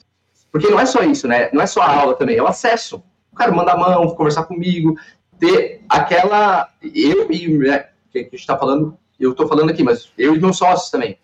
[0.51, 1.49] Porque não é só isso, né?
[1.51, 3.03] Não é só a aula também, é o acesso.
[3.31, 4.97] O cara manda a mão, conversar comigo,
[5.39, 6.69] ter aquela.
[6.81, 7.49] Eu e.
[7.49, 10.89] Né, que a gente está falando, eu estou falando aqui, mas eu e meus sócios
[10.89, 11.17] também.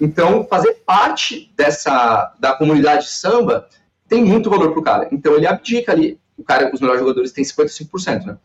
[0.00, 3.68] Então, fazer parte dessa da comunidade samba
[4.08, 5.08] tem muito valor para o cara.
[5.12, 6.18] Então, ele abdica ali.
[6.36, 8.36] O cara, os melhores jogadores têm 55%, né?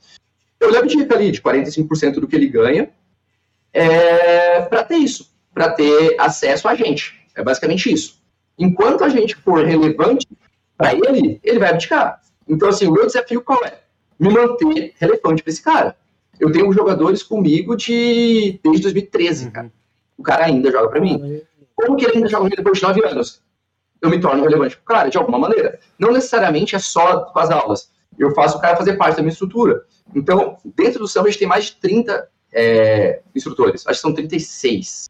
[0.59, 2.89] Então, ele abdica ali de 45% do que ele ganha
[3.71, 5.29] é, para ter isso
[5.59, 7.19] para ter acesso a gente.
[7.35, 8.21] É basicamente isso.
[8.57, 10.25] Enquanto a gente for relevante
[10.77, 12.21] para ele, ele vai abdicar.
[12.47, 13.79] Então, assim, o meu desafio qual é?
[14.17, 15.97] Me manter relevante para esse cara.
[16.39, 19.51] Eu tenho jogadores comigo de desde 2013, uhum.
[19.51, 19.71] cara.
[20.17, 21.41] O cara ainda joga para mim.
[21.75, 23.41] Como que ele ainda joga depois de 9 anos?
[24.01, 25.77] Eu me torno relevante para o cara, de alguma maneira.
[25.97, 27.91] Não necessariamente é só com as aulas.
[28.19, 29.83] Eu faço o cara fazer parte da minha estrutura.
[30.13, 33.85] Então, dentro do samba, a gente tem mais de 30 é, instrutores.
[33.87, 35.09] Acho que são 36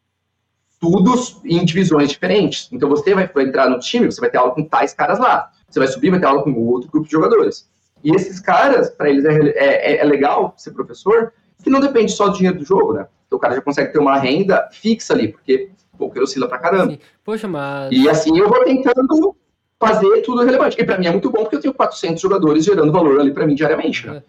[0.80, 2.70] tudo em divisões diferentes.
[2.72, 5.51] Então você vai, vai, entrar no time, você vai ter aula com tais caras lá.
[5.70, 7.70] Você vai subir, vai ter aula com outro grupo de jogadores.
[8.03, 12.30] E esses caras, para eles é, é, é, legal ser professor, que não depende só
[12.30, 13.07] do dinheiro do jogo, né?
[13.28, 16.57] Então o cara já consegue ter uma renda fixa ali, porque o que oscila pra
[16.57, 16.93] caramba.
[16.93, 16.99] Sim.
[17.24, 17.91] Poxa, mas.
[17.91, 19.36] E assim eu vou tentando
[19.80, 20.80] fazer tudo relevante.
[20.80, 23.47] E para mim é muito bom porque eu tenho 400 jogadores gerando valor ali para
[23.47, 24.21] mim diariamente, né?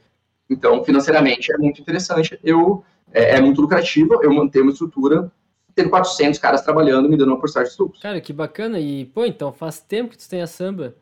[0.48, 2.38] Então, financeiramente é muito interessante.
[2.42, 5.30] Eu é, é muito lucrativo eu manter uma estrutura
[5.74, 8.02] tendo 400 caras trabalhando, me dando uma porcentagem de lucros.
[8.02, 8.78] Cara, que bacana.
[8.78, 10.94] E, pô, então faz tempo que tu tem a samba.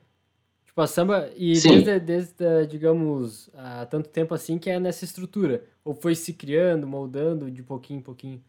[0.64, 1.82] Tipo, a samba, e Sim.
[1.82, 5.64] desde, desde, digamos, há tanto tempo assim que é nessa estrutura.
[5.84, 8.42] Ou foi se criando, moldando de pouquinho em pouquinho.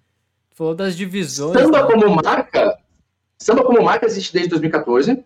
[0.49, 1.57] Tu falou das divisões.
[1.59, 1.91] Samba né?
[1.91, 2.77] como marca,
[3.37, 5.23] samba como marca existe desde 2014.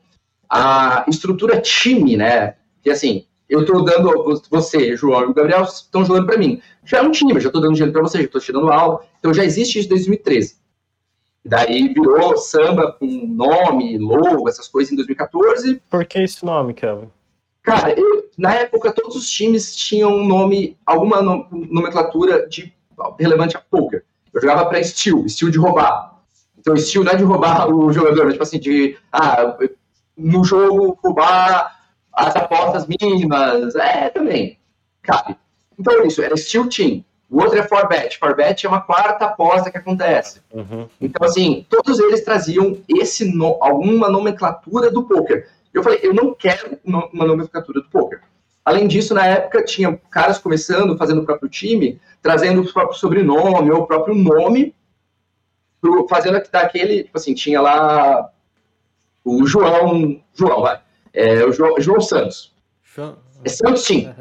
[0.55, 2.55] A estrutura time, né?
[2.83, 6.61] Que assim, eu estou dando, você, João e o Gabriel estão jogando para mim.
[6.85, 8.99] Já é um time, já estou dando dinheiro para você, já estou te dando aula.
[9.19, 10.57] Então já existe isso desde 2013.
[11.45, 15.81] Daí virou samba com nome, logo, essas coisas em 2014.
[15.89, 17.09] Por que esse nome, Kevin?
[17.63, 22.73] Cara, eu, na época todos os times tinham um nome, alguma nomenclatura de,
[23.19, 24.03] relevante a poker.
[24.33, 26.21] Eu jogava para estilo, estilo de roubar.
[26.57, 29.57] Então, estilo não é de roubar o jogador, mas tipo assim, de ah,
[30.17, 31.79] no jogo roubar
[32.11, 33.75] as apostas mínimas.
[33.75, 34.59] É, também.
[35.01, 35.35] Cabe.
[35.77, 37.03] Então, é isso, era estilo team.
[37.29, 38.17] O outro é Forbet.
[38.19, 40.39] Forbet é uma quarta aposta que acontece.
[40.51, 40.87] Uhum.
[41.01, 45.49] Então, assim, todos eles traziam esse no, alguma nomenclatura do poker.
[45.73, 48.21] Eu falei, eu não quero uma nomenclatura do poker.
[48.63, 53.71] Além disso, na época, tinha caras começando, fazendo o próprio time, trazendo o próprio sobrenome
[53.71, 54.73] ou o próprio nome,
[56.07, 58.29] fazendo daquele, tipo assim, tinha lá
[59.23, 60.81] o João, João, vai,
[61.13, 62.53] é, o João, João Santos.
[63.43, 64.13] É Santos Team.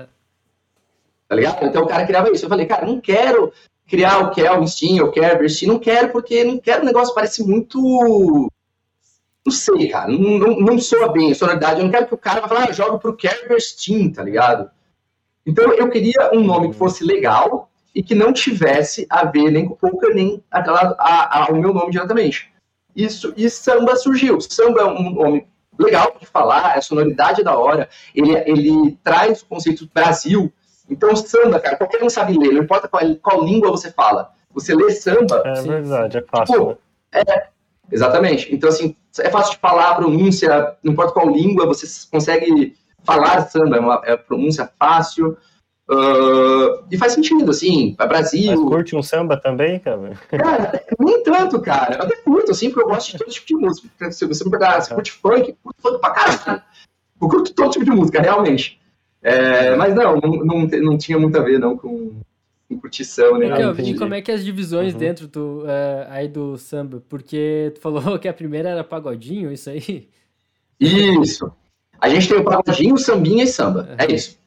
[1.28, 1.64] Tá ligado?
[1.64, 2.44] Então o cara criava isso.
[2.44, 3.53] Eu falei, cara, não quero
[3.86, 7.14] criar o Kelvin Steam, o Kerber Steam, não quero, porque não quero um negócio que
[7.14, 8.50] parece muito
[9.44, 10.11] Não sei, cara.
[10.11, 11.80] Não, não, não soa bem a sonoridade.
[11.80, 14.70] Eu não quero que o cara vá falar, ah, jogo pro Kerber's Team, tá ligado?
[15.46, 19.66] Então eu queria um nome que fosse legal e que não tivesse a ver nem
[19.66, 22.51] com poker, nem atrelado ao meu nome diretamente.
[22.95, 24.40] Isso, e samba surgiu.
[24.40, 25.47] Samba é um nome
[25.78, 30.53] legal de falar, a sonoridade é da hora, ele, ele traz o conceito do Brasil.
[30.88, 34.30] Então, samba, cara, qualquer um sabe ler, não importa qual, qual língua você fala.
[34.53, 35.43] Você lê samba.
[35.47, 36.55] É verdade, é fácil.
[36.55, 36.68] Tipo,
[37.14, 37.22] né?
[37.26, 37.47] é,
[37.90, 38.55] exatamente.
[38.55, 43.49] Então, assim, é fácil de falar a pronúncia, não importa qual língua, você consegue falar
[43.49, 45.36] samba, é uma é pronúncia fácil.
[45.91, 48.53] Uh, e faz sentido, assim, para Brasil.
[48.53, 50.12] Mas curte um samba também, cara?
[50.28, 51.97] Cara, nem tanto, cara.
[51.97, 54.12] Eu até curto, assim, porque eu gosto de todo tipo de música.
[54.12, 56.62] Se você me perguntar, você curte funk, curto funk pra caralho.
[57.20, 58.80] Eu curto todo tipo de música, realmente.
[59.22, 62.12] É, mas não, não, não, não, tinha muito a ver, não, com,
[62.68, 63.47] com curtição, né?
[63.85, 64.99] E como é que é as divisões uhum.
[64.99, 67.03] dentro do, uh, aí do samba?
[67.09, 70.09] Porque tu falou que a primeira era pagodinho, isso aí?
[70.80, 71.53] Isso.
[72.01, 73.89] A gente tem o pagodinho, sambinha e samba.
[73.91, 73.97] Uhum.
[73.99, 74.41] É isso.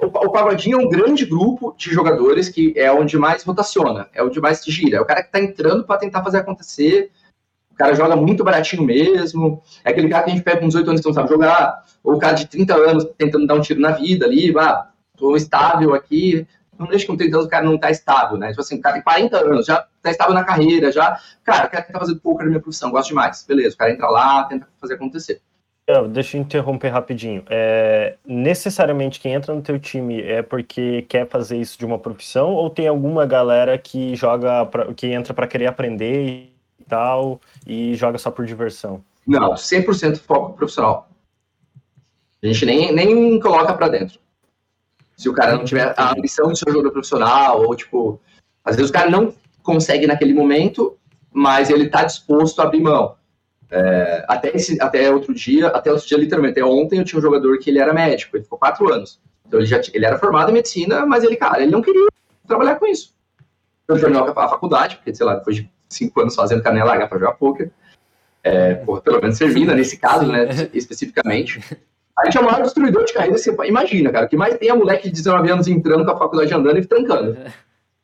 [0.00, 4.22] O, o Pagodinho é um grande grupo de jogadores que é onde mais rotaciona, é
[4.22, 4.98] onde mais gira.
[4.98, 7.10] É o cara que tá entrando para tentar fazer acontecer.
[7.70, 9.62] O cara joga muito baratinho mesmo.
[9.84, 11.84] É aquele cara que a gente pega com 18 anos que não sabe jogar.
[12.02, 14.54] Ou o cara de 30 anos tentando dar um tiro na vida ali.
[14.56, 16.46] Ah, tô estável aqui.
[16.78, 18.50] Não deixa que com 30 anos o cara não tá estável, né?
[18.50, 21.18] Tipo assim, o cara tem 40 anos, já tá estável na carreira, já.
[21.42, 23.44] Cara, o cara tá fazendo pouco na minha profissão, gosto demais.
[23.46, 25.40] Beleza, o cara entra lá, tenta fazer acontecer.
[26.10, 27.44] Deixa eu interromper rapidinho.
[27.48, 32.50] É, necessariamente quem entra no teu time é porque quer fazer isso de uma profissão
[32.50, 37.94] ou tem alguma galera que joga pra, que entra para querer aprender e tal e
[37.94, 39.00] joga só por diversão?
[39.24, 41.08] Não, 100% foco profissional.
[42.42, 44.18] A gente nem, nem coloca para dentro.
[45.16, 48.20] Se o cara não tiver a ambição de ser um jogador profissional ou tipo,
[48.64, 49.32] às vezes o cara não
[49.62, 50.98] consegue naquele momento,
[51.32, 53.14] mas ele está disposto a abrir mão.
[53.70, 57.22] É, até, esse, até outro dia, até outro dia, literalmente, até ontem eu tinha um
[57.22, 59.20] jogador que ele era médico, ele ficou quatro anos.
[59.46, 62.06] Então ele já ele era formado em medicina, mas ele, cara, ele não queria
[62.46, 63.14] trabalhar com isso.
[63.84, 67.06] Então ele terminou a faculdade, porque, sei lá, depois de cinco anos fazendo canela larga
[67.06, 67.70] para jogar poker,
[68.42, 71.60] é, porra, pelo menos servindo nesse caso, né, especificamente.
[72.16, 74.70] A gente é o maior destruidor de carreira, você imagina, cara, o que mais tem
[74.70, 77.36] é moleque de 19 anos entrando com a faculdade andando e trancando.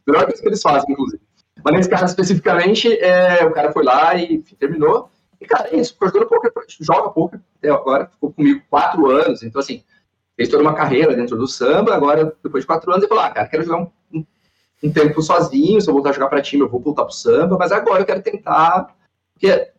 [0.06, 1.22] Melhor coisa que eles fazem, inclusive.
[1.64, 5.11] Mas nesse caso especificamente, é, o cara foi lá e enfim, terminou.
[5.42, 9.60] E, cara, é isso, jogador poker, joga poker até agora, ficou comigo quatro anos, então,
[9.60, 9.82] assim,
[10.36, 13.30] fez toda uma carreira dentro do samba, agora, depois de quatro anos, ele falou, ah,
[13.30, 14.24] cara, quero jogar um, um,
[14.84, 17.58] um tempo sozinho, se eu voltar a jogar para time, eu vou voltar pro samba,
[17.58, 18.94] mas agora eu quero tentar,
[19.32, 19.72] porque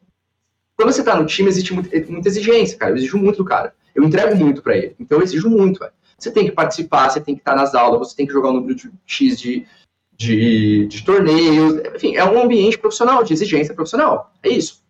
[0.75, 3.73] quando você tá no time, existe muita, muita exigência, cara, eu exijo muito do cara,
[3.95, 5.93] eu entrego muito para ele, então eu exijo muito, velho.
[6.19, 8.53] Você tem que participar, você tem que estar nas aulas, você tem que jogar um
[8.55, 9.65] número de X de,
[10.11, 14.82] de, de torneios, enfim, é um ambiente profissional, de exigência profissional, é isso.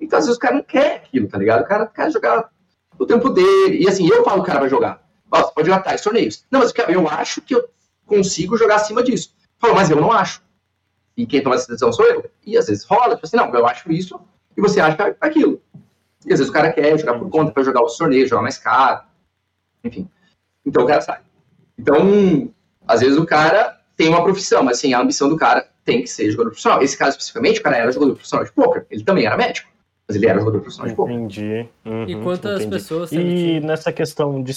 [0.00, 1.62] Então, às vezes, o cara não quer aquilo, tá ligado?
[1.62, 2.50] O cara quer jogar
[2.98, 3.82] o tempo dele.
[3.82, 5.02] E assim, eu falo o cara vai jogar.
[5.30, 6.44] Você pode jogar tais torneios.
[6.50, 7.68] Não, mas eu acho que eu
[8.06, 9.34] consigo jogar acima disso.
[9.58, 10.42] Falo, mas eu não acho.
[11.16, 12.30] E quem toma essa decisão sou eu.
[12.46, 14.20] E às vezes rola, tipo assim, não, eu acho isso
[14.56, 15.60] e você acha aquilo.
[16.24, 18.58] E às vezes o cara quer jogar por conta para jogar os torneios, jogar mais
[18.58, 19.02] caro.
[19.84, 20.08] Enfim.
[20.64, 21.20] Então o cara sai.
[21.78, 22.52] Então,
[22.86, 26.08] às vezes o cara tem uma profissão, mas assim, a ambição do cara tem que
[26.08, 26.82] ser jogador profissional.
[26.82, 28.86] Esse caso especificamente, o cara era jogador profissional de poker.
[28.90, 29.68] Ele também era médico.
[30.08, 31.14] Mas ele era jogador profissional de poker.
[31.14, 31.68] Entendi.
[31.84, 32.70] Uhum, e quantas entendi.
[32.70, 34.52] pessoas E nessa questão de.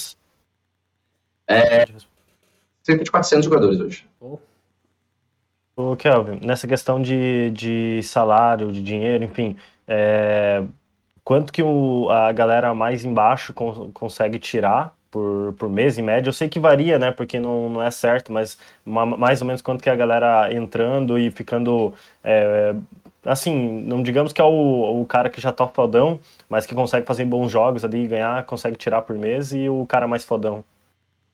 [1.46, 1.84] É,
[2.82, 4.06] cerca de 400 jogadores hoje.
[4.20, 4.38] Oh.
[5.74, 9.56] O Kelvin, nessa questão de, de salário, de dinheiro, enfim,
[9.88, 10.62] é,
[11.24, 16.28] quanto que o, a galera mais embaixo con, consegue tirar por, por mês, em média?
[16.28, 19.82] Eu sei que varia, né, porque não, não é certo, mas mais ou menos quanto
[19.82, 22.74] que a galera entrando e ficando é,
[23.24, 27.06] assim, não digamos que é o, o cara que já tá fodão, mas que consegue
[27.06, 30.64] fazer bons jogos ali, ganhar, consegue tirar por mês, e o cara mais fodão.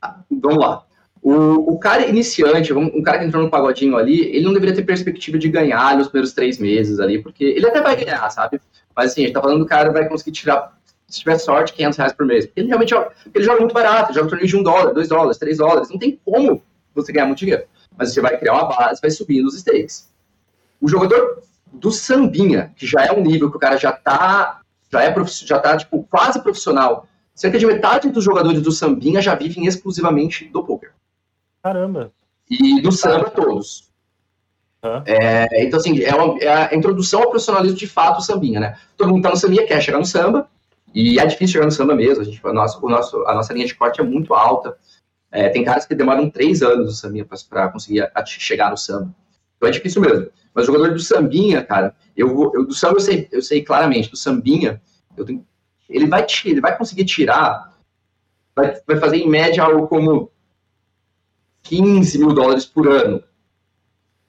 [0.00, 0.84] Ah, vamos lá.
[1.20, 4.84] O, o cara iniciante, um, cara que entrou no pagodinho ali, ele não deveria ter
[4.84, 8.60] perspectiva de ganhar nos primeiros três meses ali, porque ele até vai ganhar, sabe?
[8.94, 10.78] Mas assim, a gente tá falando do cara vai conseguir tirar,
[11.08, 12.48] se tiver sorte, 500 reais por mês.
[12.54, 15.58] Ele realmente joga, ele joga muito barato, joga torneio de um dólar, dois dólares, três
[15.58, 16.62] dólares, não tem como
[16.94, 17.64] você ganhar muito dinheiro.
[17.96, 20.08] Mas você vai criar uma base, vai subindo os stakes.
[20.80, 21.42] O jogador
[21.72, 24.60] do sambinha, que já é um nível que o cara já tá,
[24.90, 25.14] já é
[25.44, 27.06] já tá, tipo, quase profissional.
[27.34, 30.92] Cerca de metade dos jogadores do sambinha já vivem exclusivamente do poker.
[31.62, 32.12] Caramba.
[32.50, 33.88] E do samba todos.
[35.04, 38.78] É, então, assim, é, uma, é, a introdução ao profissionalismo de fato, o sambinha, né?
[38.96, 40.48] Todo mundo tá no sambinha, quer chegar no samba,
[40.94, 42.22] e é difícil chegar no samba mesmo.
[42.22, 44.76] A, gente, a, nossa, o nosso, a nossa linha de corte é muito alta.
[45.30, 49.14] É, tem caras que demoram três anos no sambinha para conseguir chegar no samba.
[49.56, 50.28] Então é difícil mesmo.
[50.54, 54.10] Mas o jogador do sambinha, cara, eu, eu do samba eu sei, eu sei claramente,
[54.10, 54.80] do sambinha,
[55.24, 55.46] tenho,
[55.88, 57.78] ele, vai, ele vai conseguir tirar,
[58.54, 60.30] vai, vai fazer em média algo como
[61.62, 63.22] 15 mil dólares por ano.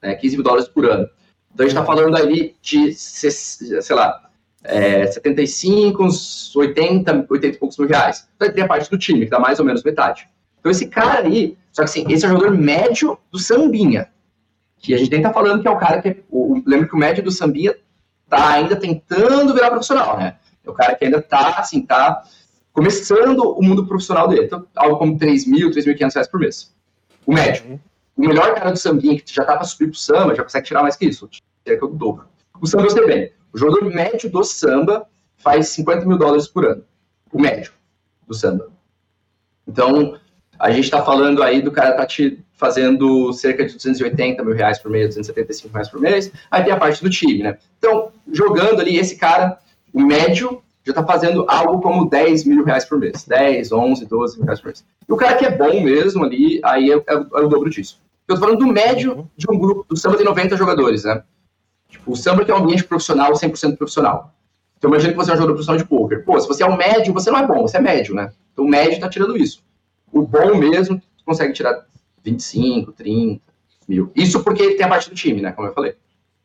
[0.02, 1.08] Né, 15 mil dólares por ano.
[1.52, 4.30] Então a gente está falando ali de, sei lá,
[4.62, 8.28] é, 75, uns 80, 80 e poucos mil reais.
[8.36, 10.28] Então tem a parte do time, que dá mais ou menos metade.
[10.58, 14.08] Então esse cara aí, só que assim, esse é o jogador médio do Sambinha.
[14.80, 16.08] Que a gente nem tá falando que é o cara que.
[16.08, 17.76] É, o, lembra que o médio do Sambinha
[18.28, 20.36] tá ainda tentando virar profissional, né?
[20.64, 22.22] É o cara que ainda tá, assim, tá
[22.72, 24.44] começando o mundo profissional dele.
[24.44, 26.74] Então, algo como 3 mil, 3.500 reais por mês.
[27.26, 27.80] O médio.
[28.16, 30.82] O melhor cara do Sambinha, que já tá pra subir pro samba, já consegue tirar
[30.82, 31.28] mais que isso.
[31.64, 32.26] É que eu dobro.
[32.60, 33.32] O samba eu sei bem.
[33.52, 35.06] O jogador médio do samba
[35.36, 36.84] faz 50 mil dólares por ano.
[37.32, 37.72] O médio
[38.26, 38.68] do samba.
[39.66, 40.18] Então,
[40.58, 44.78] a gente está falando aí do cara tá te fazendo cerca de 280 mil reais
[44.78, 46.30] por mês, 275 reais por mês.
[46.50, 47.56] Aí tem a parte do time, né?
[47.78, 49.58] Então, jogando ali, esse cara,
[49.94, 53.24] o médio, já está fazendo algo como 10 mil reais por mês.
[53.24, 54.84] 10, 11, 12 mil reais por mês.
[55.08, 57.98] E o cara que é bom mesmo ali, aí é, é, é o dobro disso.
[58.28, 61.22] Eu tô falando do médio de um grupo, do samba de 90 jogadores, né?
[61.88, 64.34] Tipo, o samba que é um ambiente profissional, 100% profissional.
[64.76, 66.24] Então, imagina que você é um jogador profissional de poker.
[66.24, 68.30] Pô, se você é um médio, você não é bom, você é médio, né?
[68.52, 69.62] Então, o médio está tirando isso.
[70.12, 71.86] O bom mesmo, consegue tirar
[72.22, 73.40] 25, 30
[73.88, 74.12] mil.
[74.14, 75.52] Isso porque tem a parte do time, né?
[75.52, 75.94] Como eu falei.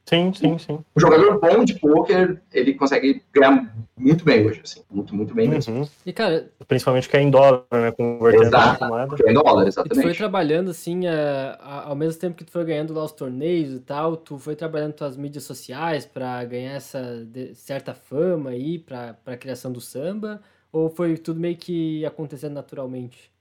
[0.06, 0.80] Sim, sim, sim.
[0.94, 4.84] O jogador bom de poker, ele consegue ganhar muito bem hoje, assim.
[4.90, 5.80] Muito, muito bem mesmo.
[5.80, 5.88] Uhum.
[6.06, 6.52] E, cara...
[6.68, 7.92] Principalmente que é em dólar, né?
[7.92, 9.16] Convertendo Exato, moeda.
[9.26, 9.98] é em dólar, exatamente.
[9.98, 13.04] E tu foi trabalhando, assim, a, a, ao mesmo tempo que tu foi ganhando lá
[13.04, 17.96] os torneios e tal, tu foi trabalhando tuas mídias sociais para ganhar essa de, certa
[17.96, 20.40] fama aí, pra, pra criação do samba?
[20.72, 23.32] Ou foi tudo meio que acontecendo naturalmente?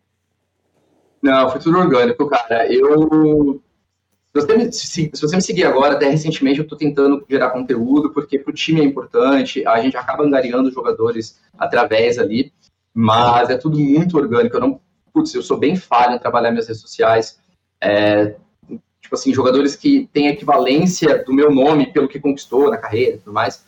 [1.24, 2.70] Não, foi tudo orgânico, cara.
[2.70, 3.62] Eu
[4.36, 7.48] se você, me, se, se você me seguir agora, até recentemente eu estou tentando gerar
[7.48, 12.52] conteúdo, porque para o time é importante, a gente acaba angariando jogadores através ali,
[12.92, 14.54] mas é tudo muito orgânico.
[14.54, 14.80] Eu não,
[15.14, 17.38] putz, eu sou bem falho em trabalhar minhas redes sociais.
[17.80, 18.34] É,
[19.00, 23.18] tipo assim, jogadores que têm equivalência do meu nome pelo que conquistou na carreira e
[23.18, 23.64] tudo mais.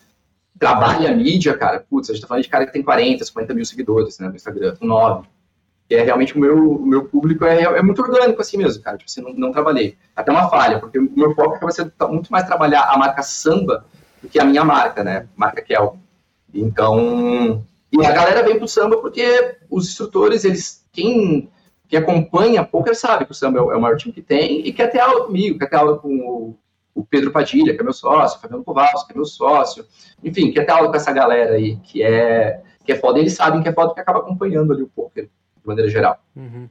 [0.59, 1.80] Trabalha a mídia, cara.
[1.80, 4.36] Putz, a gente tá falando de cara que tem 40, 50 mil seguidores né, no
[4.36, 5.36] Instagram, 9
[5.89, 8.97] que é realmente o meu, o meu público é, é muito orgânico assim mesmo, cara.
[8.97, 9.97] Tipo, assim, não, não trabalhei.
[10.14, 13.84] Até uma falha, porque o meu foco acaba sendo muito mais trabalhar a marca samba
[14.20, 15.28] do que a minha marca, né?
[15.37, 15.97] Marca Kel.
[16.53, 21.49] Então, e a galera vem pro samba porque os instrutores, eles, quem,
[21.89, 24.66] quem acompanha poker sabe que o samba é o, é o maior time que tem
[24.66, 26.59] e quer ter aula comigo, quer ter aula com o,
[26.95, 29.87] o Pedro Padilha, que é meu sócio, o Fabiano Kovalski, que é meu sócio.
[30.24, 33.20] Enfim, quer ter aula com essa galera aí, que é, que é foda.
[33.20, 35.28] Eles sabem que é foda porque acaba acompanhando ali o poker
[35.67, 36.23] de maneira geral.
[36.35, 36.69] Uhum.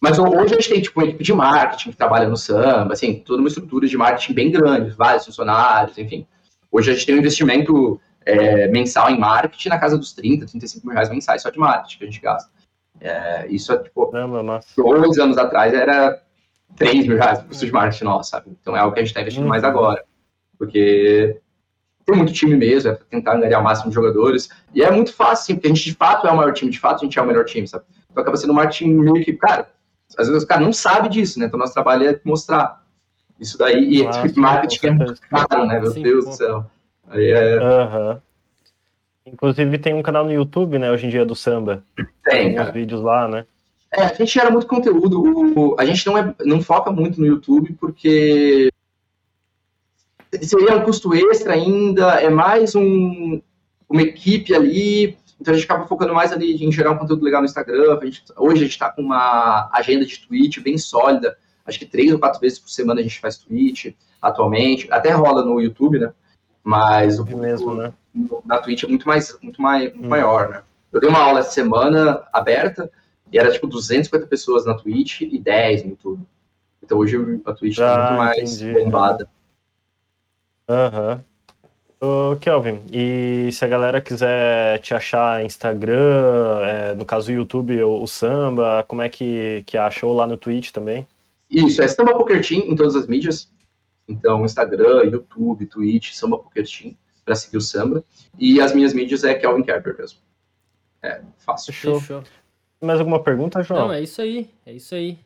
[0.00, 3.20] Mas hoje a gente tem tipo uma equipe de marketing que trabalha no samba, assim,
[3.20, 6.26] toda uma estrutura de marketing bem grande, vários funcionários, enfim.
[6.72, 10.86] Hoje a gente tem um investimento é, mensal em marketing na casa dos 30, 35
[10.86, 12.50] mil reais mensais só de marketing que a gente gasta.
[12.98, 14.10] É, isso é tipo,
[14.76, 16.22] dois anos atrás era
[16.76, 18.56] 3 mil reais custo de marketing nosso, sabe?
[18.60, 19.50] Então é algo que a gente está investindo uhum.
[19.50, 20.02] mais agora.
[20.58, 21.38] Porque
[22.04, 24.48] tem muito time mesmo, é tentar ganhar o máximo de jogadores.
[24.74, 26.78] E é muito fácil, sim, porque a gente de fato é o maior time, de
[26.78, 27.84] fato a gente é o melhor time, sabe?
[28.10, 29.68] Então acaba sendo um marketing meio que, cara,
[30.18, 31.46] às vezes o cara não sabe disso, né?
[31.46, 32.82] Então nosso trabalho é mostrar
[33.38, 33.98] isso daí.
[33.98, 35.80] E ah, marketing é muito caro, né?
[35.80, 36.66] Meu sim, Deus do céu.
[37.08, 37.58] Aí é.
[37.58, 38.18] Uhum.
[39.26, 41.84] Inclusive tem um canal no YouTube, né, hoje em dia do samba.
[42.24, 42.54] Tem.
[42.54, 43.46] Tem uns vídeos lá, né?
[43.92, 45.76] É, a gente gera muito conteúdo.
[45.78, 48.70] A gente não, é, não foca muito no YouTube porque
[50.42, 53.40] seria um custo extra ainda, é mais um,
[53.88, 57.40] uma equipe ali, então a gente acaba focando mais ali em gerar um conteúdo legal
[57.40, 57.98] no Instagram.
[57.98, 61.86] A gente, hoje a gente está com uma agenda de tweet bem sólida, acho que
[61.86, 65.98] três ou quatro vezes por semana a gente faz tweet atualmente, até rola no YouTube,
[65.98, 66.12] né?
[66.62, 67.92] Mas o mesmo, né?
[68.44, 70.08] na Twitch é muito mais muito, mais, muito hum.
[70.08, 70.62] maior, né?
[70.92, 72.90] Eu dei uma aula essa semana aberta
[73.32, 76.22] e era tipo 250 pessoas na Twitch e 10 no YouTube.
[76.82, 78.84] Então hoje a Twitch está ah, muito mais entendi.
[78.84, 79.28] bombada.
[80.70, 81.14] Aham.
[81.14, 81.30] Uhum.
[82.02, 87.82] Ô, Kelvin, e se a galera quiser te achar Instagram, é, no caso o YouTube
[87.82, 90.06] ou o Samba, como é que, que acha?
[90.06, 91.06] Ou lá no Twitch também?
[91.50, 93.50] Isso, é Samba Poker Team em todas as mídias.
[94.08, 98.02] Então, Instagram, YouTube, Twitch, Samba Poker Team, para seguir o Samba.
[98.38, 100.20] E as minhas mídias é Kelvin Kerber mesmo.
[101.02, 101.72] É, fácil.
[101.72, 102.00] Show.
[102.00, 102.22] Fechou.
[102.80, 103.88] Mais alguma pergunta, João?
[103.88, 105.18] Não, é isso aí, é isso aí.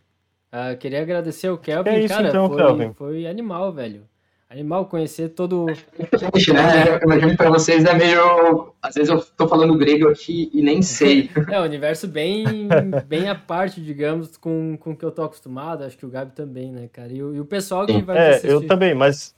[0.53, 2.93] Uh, queria agradecer o Kelvin, é isso, cara, então, foi, Kelvin.
[2.95, 4.03] foi animal, velho.
[4.55, 5.67] Animal conhecer todo.
[5.67, 6.95] Gente, né?
[6.95, 8.73] Eu imagino pra vocês é meio.
[8.81, 11.29] Às vezes eu tô falando grego aqui e nem sei.
[11.51, 12.69] É, um universo bem,
[13.07, 15.83] bem à parte, digamos, com, com o que eu tô acostumado.
[15.83, 17.13] Acho que o Gabi também, né, cara?
[17.13, 18.03] E, e o pessoal que Sim.
[18.03, 19.35] vai É, eu também, mas.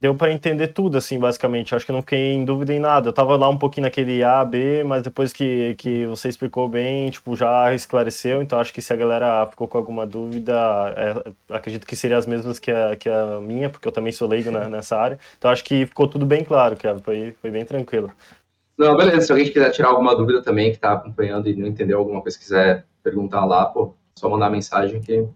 [0.00, 1.74] Deu para entender tudo, assim, basicamente.
[1.74, 3.08] Acho que não fiquei em dúvida em nada.
[3.08, 7.10] Eu tava lá um pouquinho naquele A, B, mas depois que, que você explicou bem,
[7.10, 8.42] tipo, já esclareceu.
[8.42, 10.52] Então acho que se a galera ficou com alguma dúvida,
[10.96, 14.28] é, acredito que seria as mesmas que a, que a minha, porque eu também sou
[14.28, 15.18] leigo né, nessa área.
[15.38, 16.98] Então acho que ficou tudo bem claro, cara.
[16.98, 18.12] Foi, foi bem tranquilo.
[18.78, 19.22] Não, beleza.
[19.22, 22.38] Se alguém quiser tirar alguma dúvida também, que tá acompanhando e não entendeu alguma coisa,
[22.38, 25.26] quiser perguntar lá, pô, só mandar mensagem que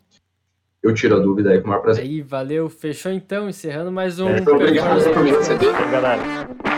[0.82, 2.04] eu tiro a dúvida aí com o maior prazer.
[2.04, 2.68] Aí, valeu.
[2.68, 4.28] Fechou então, encerrando mais um.
[4.28, 5.72] É, obrigado por me receber.
[5.90, 6.69] Galera.